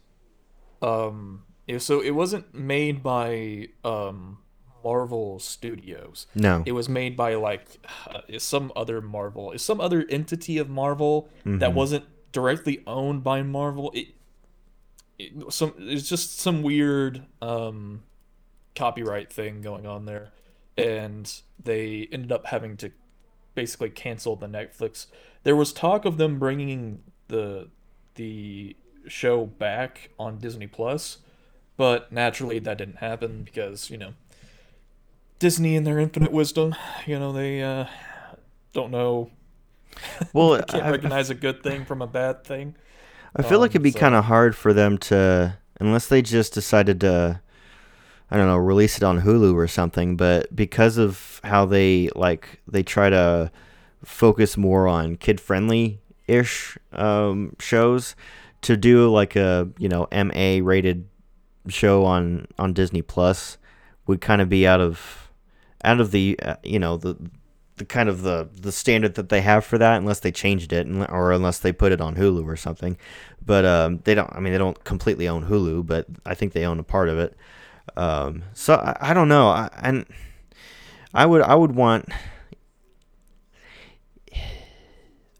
[0.81, 1.43] um,
[1.77, 4.37] so it wasn't made by um
[4.83, 6.27] Marvel Studios.
[6.35, 10.69] no It was made by like uh, some other Marvel, It's some other entity of
[10.69, 13.91] Marvel that wasn't directly owned by Marvel.
[13.93, 14.07] It,
[15.17, 18.03] it some it's just some weird um
[18.75, 20.31] copyright thing going on there,
[20.77, 22.91] and they ended up having to
[23.55, 25.07] basically cancel the Netflix.
[25.43, 27.67] There was talk of them bringing the
[28.15, 28.75] the
[29.07, 31.19] show back on Disney Plus,
[31.77, 34.13] but naturally that didn't happen because you know
[35.39, 36.75] Disney in their infinite wisdom,
[37.05, 37.85] you know they uh,
[38.73, 39.31] don't know
[40.33, 42.75] well they can't I- recognize a good thing from a bad thing.
[43.35, 46.21] I feel like Um, it'd be so- kind of hard for them to, unless they
[46.23, 47.39] just decided to,
[48.31, 50.17] I don't know, release it on Hulu or something.
[50.17, 53.51] But because of how they like, they try to
[54.03, 58.15] focus more on kid friendly ish um, shows,
[58.61, 61.07] to do like a you know MA rated
[61.67, 63.57] show on on Disney Plus
[64.07, 65.18] would kind of be out of
[65.83, 67.15] out of the uh, you know the
[67.77, 70.85] the kind of the the standard that they have for that unless they changed it
[70.85, 72.97] and- or unless they put it on Hulu or something.
[73.45, 74.31] But um, they don't.
[74.33, 77.17] I mean, they don't completely own Hulu, but I think they own a part of
[77.19, 77.35] it.
[77.97, 79.49] Um, so I, I don't know.
[79.49, 80.05] I, and
[81.13, 82.09] I would I would want.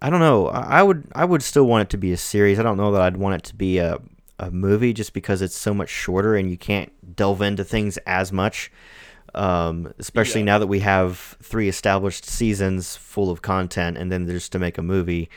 [0.02, 0.48] I don't know.
[0.48, 2.60] I I would I would still want it to be a series.
[2.60, 3.98] I don't know that I'd want it to be a
[4.42, 8.32] a movie just because it's so much shorter and you can't delve into things as
[8.32, 8.72] much.
[9.36, 10.46] Um, especially Yeah.
[10.46, 14.78] now that we have three established seasons full of content, and then just to make
[14.78, 15.30] a movie,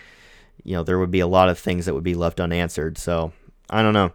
[0.64, 2.98] you know, there would be a lot of things that would be left unanswered.
[2.98, 3.32] So
[3.70, 4.12] I don't know.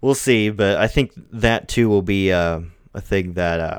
[0.00, 2.60] We'll see, but I think that too will be uh,
[2.94, 3.78] a thing that uh,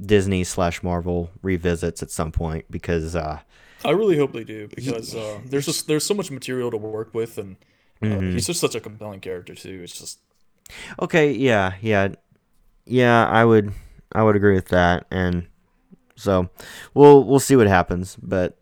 [0.00, 3.40] Disney slash Marvel revisits at some point because uh,
[3.84, 7.14] I really hope they do because uh, there's just there's so much material to work
[7.14, 7.56] with, and
[8.02, 8.30] uh, Mm-hmm.
[8.30, 9.80] he's just such a compelling character too.
[9.84, 10.20] It's just
[11.00, 12.08] Okay, yeah, yeah,
[12.86, 13.26] yeah.
[13.26, 13.72] I would,
[14.12, 15.46] I would agree with that, and
[16.16, 16.48] so
[16.94, 18.16] we'll we'll see what happens.
[18.16, 18.58] But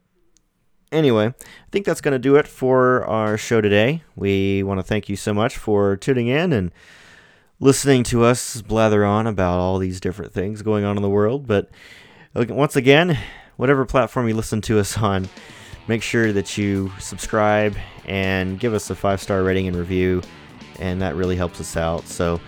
[0.92, 4.02] anyway, I think that's gonna do it for our show today.
[4.16, 6.72] We want to thank you so much for tuning in and
[7.60, 11.46] listening to us blather on about all these different things going on in the world.
[11.46, 11.70] But
[12.34, 13.18] once again,
[13.56, 15.28] whatever platform you listen to us on,
[15.88, 20.22] make sure that you subscribe and give us a five star rating and review,
[20.78, 22.06] and that really helps us out.
[22.06, 22.40] So,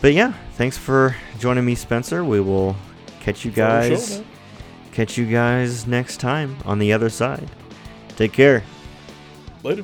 [0.00, 2.22] but yeah, thanks for joining me, Spencer.
[2.22, 2.76] We will
[3.18, 4.18] catch you for the show, guys.
[4.20, 4.26] man.
[4.92, 7.50] catch you guys next time on the other side.
[8.10, 8.62] Take care.
[9.64, 9.82] later.